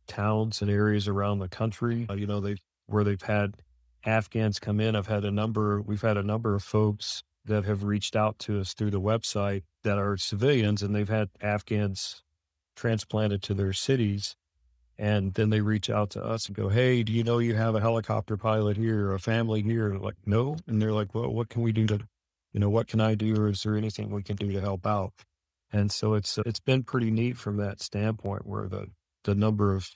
towns 0.08 0.62
and 0.62 0.70
areas 0.70 1.08
around 1.08 1.40
the 1.40 1.48
country. 1.48 2.06
Uh, 2.10 2.14
you 2.14 2.28
know, 2.28 2.40
they 2.40 2.58
where 2.88 3.04
they've 3.04 3.22
had 3.22 3.56
Afghans 4.06 4.60
come 4.60 4.80
in. 4.80 4.96
I've 4.96 5.08
had 5.08 5.26
a 5.26 5.32
number. 5.32 5.82
We've 5.82 6.02
had 6.02 6.18
a 6.18 6.24
number 6.24 6.56
of 6.56 6.64
folks 6.64 7.24
that 7.46 7.66
have 7.66 7.84
reached 7.84 8.16
out 8.16 8.40
to 8.40 8.60
us 8.60 8.74
through 8.74 8.92
the 8.92 9.02
website 9.02 9.64
that 9.84 9.98
are 9.98 10.18
civilians, 10.18 10.82
and 10.82 10.96
they've 10.96 11.10
had 11.10 11.30
Afghans 11.42 12.24
transplanted 12.76 13.42
to 13.44 13.54
their 13.54 13.74
cities. 13.74 14.36
And 14.98 15.34
then 15.34 15.50
they 15.50 15.60
reach 15.60 15.90
out 15.90 16.10
to 16.12 16.24
us 16.24 16.48
and 16.48 16.56
go, 16.56 16.70
Hey, 16.70 17.04
do 17.04 17.12
you 17.12 17.24
know 17.24 17.40
you 17.40 17.56
have 17.56 17.76
a 17.76 17.82
helicopter 17.82 18.38
pilot 18.38 18.78
here 18.78 19.12
a 19.12 19.20
family 19.20 19.62
here? 19.62 19.94
Like, 19.96 20.16
no. 20.26 20.56
And 20.68 20.82
they're 20.82 20.94
like, 20.94 21.14
Well, 21.14 21.30
what 21.30 21.50
can 21.50 21.62
we 21.62 21.74
do 21.74 21.86
to, 21.88 22.00
you 22.54 22.62
know, 22.62 22.70
what 22.70 22.88
can 22.88 23.02
I 23.02 23.16
do? 23.16 23.36
Or 23.36 23.50
is 23.50 23.64
there 23.64 23.76
anything 23.76 24.10
we 24.10 24.24
can 24.24 24.38
do 24.38 24.52
to 24.54 24.62
help 24.62 24.88
out? 24.88 25.12
And 25.72 25.92
so 25.92 26.14
it's, 26.14 26.38
it's 26.46 26.62
been 26.62 26.84
pretty 26.84 27.12
neat 27.12 27.36
from 27.36 27.58
that 27.58 27.82
standpoint 27.82 28.46
where 28.46 28.70
the, 28.70 28.88
the 29.26 29.36
number 29.36 29.76
of, 29.76 29.90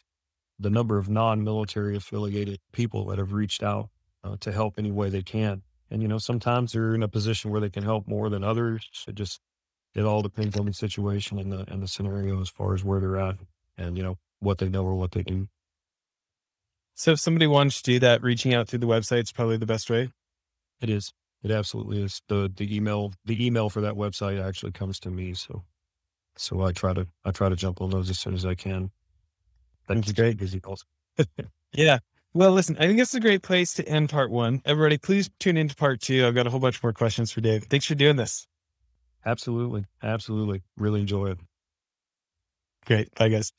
the 0.60 0.70
number 0.70 0.98
of 1.00 1.10
non-military 1.10 1.96
affiliated 1.96 2.60
people 2.72 3.06
that 3.08 3.18
have 3.18 3.34
reached 3.34 3.64
out 3.64 3.90
uh, 4.24 4.36
to 4.42 4.52
help 4.52 4.76
any 4.78 4.92
way 4.92 5.10
they 5.10 5.24
can. 5.24 5.64
And, 5.90 6.04
you 6.04 6.08
know, 6.08 6.20
sometimes 6.20 6.74
they're 6.74 6.94
in 6.94 7.02
a 7.02 7.08
position 7.08 7.50
where 7.50 7.62
they 7.62 7.70
can 7.70 7.84
help 7.84 8.08
more 8.08 8.30
than 8.30 8.44
others. 8.44 8.88
It 9.08 9.16
just, 9.16 9.40
it 9.96 10.04
all 10.04 10.22
depends 10.22 10.58
on 10.58 10.66
the 10.66 10.74
situation 10.74 11.40
and 11.40 11.52
the 11.52 11.66
and 11.72 11.82
the 11.82 11.88
scenario 11.88 12.42
as 12.42 12.50
far 12.50 12.74
as 12.74 12.84
where 12.84 13.00
they're 13.00 13.18
at 13.18 13.38
and 13.78 13.98
you 13.98 14.04
know 14.04 14.18
what 14.40 14.60
they 14.60 14.70
know 14.70 14.84
or 14.84 14.96
what 14.96 15.12
they 15.12 15.24
do. 15.24 15.48
So 16.94 17.12
if 17.12 17.20
somebody 17.20 17.48
wants 17.48 17.82
to 17.82 17.94
do 17.94 18.00
that, 18.00 18.22
reaching 18.22 18.54
out 18.54 18.68
through 18.68 18.80
the 18.80 18.88
website 18.88 19.24
is 19.24 19.32
probably 19.32 19.58
the 19.58 19.66
best 19.66 19.90
way. 19.90 20.10
It 20.82 20.90
is. 20.90 21.14
It 21.44 21.52
absolutely 21.52 22.02
is. 22.04 22.22
The 22.28 22.52
the 22.54 22.76
email 22.76 23.14
the 23.26 23.44
email 23.46 23.70
for 23.70 23.82
that 23.82 23.96
website 23.96 24.44
actually 24.44 24.74
comes 24.74 25.00
to 25.02 25.10
me. 25.10 25.34
So 25.34 25.64
so 26.36 26.62
I 26.62 26.72
try 26.72 26.94
to 26.94 27.08
I 27.26 27.32
try 27.32 27.50
to 27.50 27.56
jump 27.56 27.82
on 27.82 27.90
those 27.90 28.10
as 28.10 28.20
soon 28.20 28.34
as 28.34 28.46
I 28.46 28.56
can. 28.56 28.92
That's 29.90 30.12
great. 30.14 30.38
Busy 30.38 30.60
calls. 30.60 30.86
yeah. 31.74 32.00
Well, 32.34 32.52
listen, 32.52 32.78
I 32.78 32.86
think 32.86 33.00
this 33.00 33.10
is 33.10 33.16
a 33.16 33.20
great 33.20 33.42
place 33.42 33.74
to 33.74 33.88
end 33.88 34.10
part 34.10 34.30
one. 34.30 34.62
Everybody, 34.64 34.98
please 35.00 35.30
tune 35.40 35.58
into 35.58 35.76
part 35.76 36.00
two. 36.00 36.26
I've 36.26 36.36
got 36.36 36.46
a 36.46 36.52
whole 36.52 36.60
bunch 36.60 36.82
more 36.82 36.94
questions 36.94 37.32
for 37.32 37.42
Dave. 37.42 37.64
Thanks 37.64 37.86
for 37.88 37.96
doing 37.96 38.16
this. 38.16 38.48
Absolutely. 39.26 39.86
Absolutely. 40.02 40.62
Really 40.78 41.02
enjoy 41.02 41.32
it. 41.32 41.40
Great. 42.86 43.14
Bye, 43.16 43.30
guys. 43.30 43.52